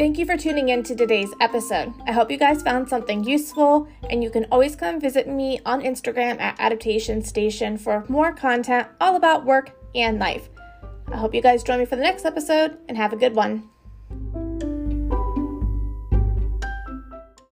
Thank 0.00 0.16
you 0.16 0.24
for 0.24 0.34
tuning 0.34 0.70
in 0.70 0.82
to 0.84 0.96
today's 0.96 1.28
episode. 1.42 1.92
I 2.06 2.12
hope 2.12 2.30
you 2.30 2.38
guys 2.38 2.62
found 2.62 2.88
something 2.88 3.22
useful, 3.22 3.86
and 4.08 4.22
you 4.24 4.30
can 4.30 4.46
always 4.50 4.74
come 4.74 4.98
visit 4.98 5.28
me 5.28 5.60
on 5.66 5.82
Instagram 5.82 6.40
at 6.40 6.58
Adaptation 6.58 7.20
Station 7.20 7.76
for 7.76 8.06
more 8.08 8.32
content 8.32 8.88
all 8.98 9.14
about 9.14 9.44
work 9.44 9.76
and 9.94 10.18
life. 10.18 10.48
I 11.08 11.18
hope 11.18 11.34
you 11.34 11.42
guys 11.42 11.62
join 11.62 11.80
me 11.80 11.84
for 11.84 11.96
the 11.96 12.02
next 12.02 12.24
episode 12.24 12.78
and 12.88 12.96
have 12.96 13.12
a 13.12 13.16
good 13.16 13.34
one. 13.34 13.68